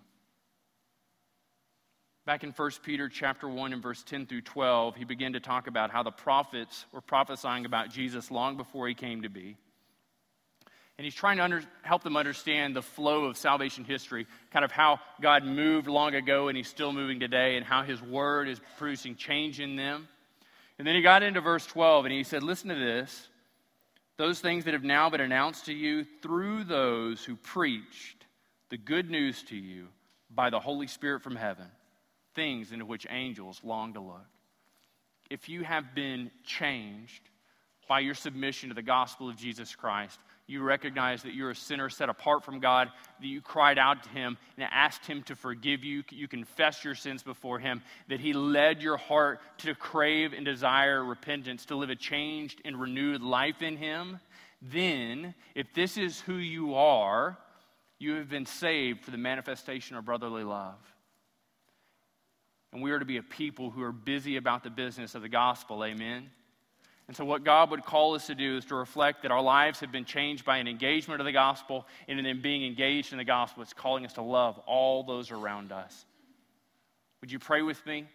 Back 2.26 2.42
in 2.42 2.52
1 2.52 2.70
Peter 2.82 3.10
chapter 3.10 3.46
1 3.46 3.74
and 3.74 3.82
verse 3.82 4.02
10 4.02 4.26
through 4.26 4.40
12, 4.40 4.96
he 4.96 5.04
began 5.04 5.34
to 5.34 5.40
talk 5.40 5.66
about 5.66 5.90
how 5.90 6.02
the 6.02 6.10
prophets 6.10 6.86
were 6.90 7.02
prophesying 7.02 7.66
about 7.66 7.90
Jesus 7.90 8.30
long 8.30 8.56
before 8.56 8.88
he 8.88 8.94
came 8.94 9.22
to 9.22 9.28
be. 9.28 9.56
And 10.96 11.04
he's 11.04 11.14
trying 11.14 11.36
to 11.36 11.44
under, 11.44 11.62
help 11.82 12.02
them 12.02 12.16
understand 12.16 12.74
the 12.74 12.80
flow 12.80 13.24
of 13.24 13.36
salvation 13.36 13.84
history, 13.84 14.26
kind 14.52 14.64
of 14.64 14.70
how 14.70 15.00
God 15.20 15.44
moved 15.44 15.86
long 15.86 16.14
ago 16.14 16.48
and 16.48 16.56
he's 16.56 16.68
still 16.68 16.92
moving 16.92 17.20
today, 17.20 17.56
and 17.56 17.66
how 17.66 17.82
his 17.82 18.00
word 18.00 18.48
is 18.48 18.60
producing 18.78 19.16
change 19.16 19.60
in 19.60 19.76
them. 19.76 20.08
And 20.78 20.86
then 20.88 20.94
he 20.94 21.02
got 21.02 21.22
into 21.22 21.42
verse 21.42 21.66
12 21.66 22.06
and 22.06 22.14
he 22.14 22.24
said, 22.24 22.42
Listen 22.42 22.70
to 22.70 22.74
this. 22.74 23.28
Those 24.16 24.40
things 24.40 24.64
that 24.64 24.74
have 24.74 24.84
now 24.84 25.10
been 25.10 25.20
announced 25.20 25.66
to 25.66 25.74
you 25.74 26.06
through 26.22 26.64
those 26.64 27.24
who 27.24 27.34
preached 27.34 28.24
the 28.70 28.76
good 28.78 29.10
news 29.10 29.42
to 29.44 29.56
you 29.56 29.88
by 30.30 30.50
the 30.50 30.60
Holy 30.60 30.86
Spirit 30.86 31.22
from 31.22 31.34
heaven, 31.34 31.66
things 32.34 32.72
into 32.72 32.84
which 32.84 33.06
angels 33.10 33.60
long 33.64 33.94
to 33.94 34.00
look. 34.00 34.26
If 35.30 35.48
you 35.48 35.64
have 35.64 35.94
been 35.94 36.30
changed 36.44 37.22
by 37.88 38.00
your 38.00 38.14
submission 38.14 38.70
to 38.70 38.74
the 38.74 38.82
gospel 38.82 39.28
of 39.28 39.36
Jesus 39.36 39.74
Christ, 39.74 40.18
you 40.46 40.62
recognize 40.62 41.22
that 41.22 41.34
you're 41.34 41.50
a 41.50 41.56
sinner 41.56 41.88
set 41.88 42.08
apart 42.08 42.44
from 42.44 42.60
God, 42.60 42.90
that 43.20 43.26
you 43.26 43.40
cried 43.40 43.78
out 43.78 44.02
to 44.04 44.08
Him 44.10 44.36
and 44.56 44.68
asked 44.70 45.06
Him 45.06 45.22
to 45.24 45.34
forgive 45.34 45.84
you. 45.84 46.02
You 46.10 46.28
confess 46.28 46.84
your 46.84 46.94
sins 46.94 47.22
before 47.22 47.58
Him, 47.58 47.82
that 48.08 48.20
He 48.20 48.32
led 48.32 48.82
your 48.82 48.96
heart 48.96 49.40
to 49.58 49.74
crave 49.74 50.32
and 50.32 50.44
desire 50.44 51.02
repentance, 51.02 51.64
to 51.66 51.76
live 51.76 51.90
a 51.90 51.96
changed 51.96 52.60
and 52.64 52.78
renewed 52.80 53.22
life 53.22 53.62
in 53.62 53.76
Him. 53.76 54.20
Then, 54.60 55.34
if 55.54 55.72
this 55.74 55.96
is 55.96 56.20
who 56.20 56.36
you 56.36 56.74
are, 56.74 57.38
you 57.98 58.14
have 58.16 58.28
been 58.28 58.46
saved 58.46 59.04
for 59.04 59.10
the 59.10 59.18
manifestation 59.18 59.96
of 59.96 60.04
brotherly 60.04 60.44
love. 60.44 60.76
And 62.74 62.82
we 62.82 62.90
are 62.90 62.98
to 62.98 63.04
be 63.04 63.18
a 63.18 63.22
people 63.22 63.70
who 63.70 63.82
are 63.84 63.92
busy 63.92 64.36
about 64.36 64.64
the 64.64 64.70
business 64.70 65.14
of 65.14 65.22
the 65.22 65.28
gospel. 65.28 65.84
Amen. 65.84 66.28
And 67.06 67.16
so, 67.16 67.24
what 67.24 67.44
God 67.44 67.70
would 67.70 67.84
call 67.84 68.14
us 68.14 68.26
to 68.26 68.34
do 68.34 68.56
is 68.56 68.64
to 68.66 68.74
reflect 68.74 69.22
that 69.22 69.30
our 69.30 69.42
lives 69.42 69.78
have 69.80 69.92
been 69.92 70.04
changed 70.04 70.44
by 70.44 70.56
an 70.56 70.66
engagement 70.66 71.20
of 71.20 71.24
the 71.24 71.32
gospel, 71.32 71.86
and 72.08 72.18
in 72.26 72.42
being 72.42 72.64
engaged 72.64 73.12
in 73.12 73.18
the 73.18 73.24
gospel, 73.24 73.62
it's 73.62 73.72
calling 73.72 74.04
us 74.04 74.14
to 74.14 74.22
love 74.22 74.58
all 74.66 75.04
those 75.04 75.30
around 75.30 75.70
us. 75.70 76.04
Would 77.20 77.30
you 77.30 77.38
pray 77.38 77.62
with 77.62 77.84
me? 77.86 78.06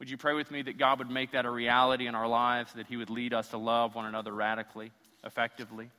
Would 0.00 0.10
you 0.10 0.18
pray 0.18 0.34
with 0.34 0.50
me 0.50 0.62
that 0.62 0.78
God 0.78 0.98
would 0.98 1.10
make 1.10 1.32
that 1.32 1.46
a 1.46 1.50
reality 1.50 2.06
in 2.06 2.14
our 2.14 2.28
lives, 2.28 2.72
that 2.74 2.88
He 2.88 2.96
would 2.98 3.10
lead 3.10 3.32
us 3.32 3.48
to 3.48 3.56
love 3.56 3.94
one 3.94 4.04
another 4.04 4.32
radically, 4.32 4.92
effectively, 5.24 5.90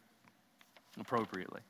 appropriately? 1.00 1.62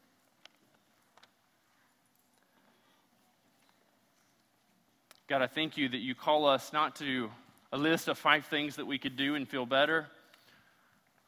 God, 5.29 5.41
I 5.41 5.47
thank 5.47 5.77
you 5.77 5.87
that 5.87 5.99
you 5.99 6.15
call 6.15 6.47
us 6.47 6.73
not 6.73 6.95
to 6.97 7.29
a 7.71 7.77
list 7.77 8.07
of 8.07 8.17
five 8.17 8.45
things 8.47 8.75
that 8.77 8.85
we 8.85 8.97
could 8.97 9.15
do 9.15 9.35
and 9.35 9.47
feel 9.47 9.65
better 9.65 10.07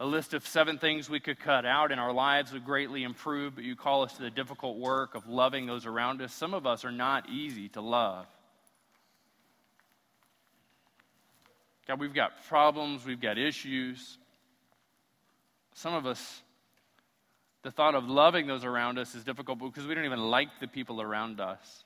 a 0.02 0.06
list 0.06 0.34
of 0.34 0.48
seven 0.48 0.80
things 0.80 1.12
we 1.12 1.20
could 1.20 1.40
cut 1.40 1.64
out 1.64 1.92
and 1.92 2.02
our 2.02 2.12
lives 2.12 2.52
would 2.52 2.66
greatly 2.66 3.04
improve, 3.04 3.54
but 3.54 3.64
you 3.64 3.76
call 3.76 4.02
us 4.02 4.14
to 4.14 4.24
the 4.24 4.32
difficult 4.32 4.80
work 4.80 5.14
of 5.14 5.28
loving 5.30 5.68
those 5.68 5.86
around 5.86 6.24
us. 6.24 6.34
Some 6.34 6.56
of 6.56 6.66
us 6.66 6.84
are 6.84 6.92
not 6.92 7.30
easy 7.30 7.70
to 7.70 7.82
love. 7.82 8.26
God, 11.88 12.00
we've 12.00 12.16
got 12.16 12.32
problems, 12.48 13.06
we've 13.06 13.22
got 13.22 13.38
issues. 13.38 14.18
Some 15.76 15.94
of 15.94 16.08
us, 16.08 16.42
the 17.62 17.70
thought 17.70 17.94
of 17.94 18.10
loving 18.10 18.48
those 18.48 18.66
around 18.66 18.98
us 18.98 19.14
is 19.14 19.24
difficult 19.24 19.60
because 19.60 19.86
we 19.86 19.94
don't 19.94 20.06
even 20.06 20.32
like 20.32 20.50
the 20.60 20.68
people 20.68 21.00
around 21.00 21.40
us. 21.40 21.84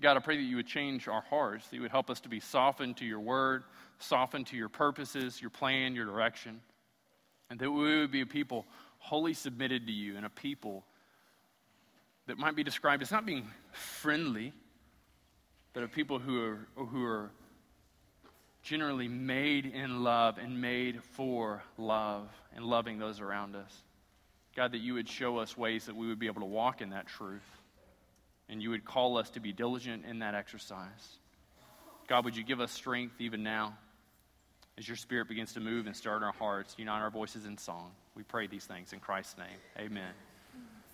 God, 0.00 0.16
I 0.16 0.20
pray 0.20 0.36
that 0.36 0.42
you 0.42 0.56
would 0.56 0.66
change 0.66 1.08
our 1.08 1.22
hearts, 1.22 1.68
that 1.68 1.76
you 1.76 1.82
would 1.82 1.90
help 1.90 2.10
us 2.10 2.20
to 2.20 2.28
be 2.28 2.40
softened 2.40 2.96
to 2.98 3.04
your 3.04 3.20
word, 3.20 3.64
softened 3.98 4.46
to 4.48 4.56
your 4.56 4.68
purposes, 4.68 5.40
your 5.40 5.50
plan, 5.50 5.94
your 5.94 6.06
direction, 6.06 6.60
and 7.50 7.58
that 7.60 7.70
we 7.70 7.98
would 7.98 8.10
be 8.10 8.22
a 8.22 8.26
people 8.26 8.66
wholly 8.98 9.34
submitted 9.34 9.86
to 9.86 9.92
you 9.92 10.16
and 10.16 10.24
a 10.24 10.30
people 10.30 10.84
that 12.26 12.38
might 12.38 12.56
be 12.56 12.62
described 12.62 13.02
as 13.02 13.10
not 13.10 13.26
being 13.26 13.46
friendly, 13.72 14.52
but 15.72 15.82
a 15.82 15.88
people 15.88 16.18
who 16.18 16.42
are, 16.42 16.68
who 16.76 17.04
are 17.04 17.30
generally 18.62 19.08
made 19.08 19.66
in 19.66 20.02
love 20.02 20.38
and 20.38 20.60
made 20.60 21.02
for 21.02 21.62
love 21.76 22.28
and 22.54 22.64
loving 22.64 22.98
those 22.98 23.20
around 23.20 23.56
us. 23.56 23.82
God, 24.56 24.72
that 24.72 24.78
you 24.78 24.94
would 24.94 25.08
show 25.08 25.38
us 25.38 25.56
ways 25.56 25.86
that 25.86 25.96
we 25.96 26.06
would 26.06 26.18
be 26.18 26.26
able 26.26 26.40
to 26.40 26.46
walk 26.46 26.80
in 26.80 26.90
that 26.90 27.06
truth 27.06 27.59
and 28.50 28.60
you 28.60 28.70
would 28.70 28.84
call 28.84 29.16
us 29.16 29.30
to 29.30 29.40
be 29.40 29.52
diligent 29.52 30.04
in 30.04 30.18
that 30.18 30.34
exercise. 30.34 31.18
God, 32.08 32.24
would 32.24 32.36
you 32.36 32.42
give 32.42 32.60
us 32.60 32.72
strength 32.72 33.14
even 33.20 33.42
now 33.42 33.78
as 34.76 34.86
your 34.88 34.96
spirit 34.96 35.28
begins 35.28 35.52
to 35.54 35.60
move 35.60 35.86
and 35.86 35.96
stir 35.96 36.16
in 36.16 36.24
our 36.24 36.32
hearts, 36.32 36.74
unite 36.76 37.00
our 37.00 37.10
voices 37.10 37.46
in 37.46 37.56
song? 37.56 37.92
We 38.16 38.24
pray 38.24 38.48
these 38.48 38.64
things 38.64 38.92
in 38.92 38.98
Christ's 38.98 39.38
name. 39.38 39.58
Amen. 39.78 40.12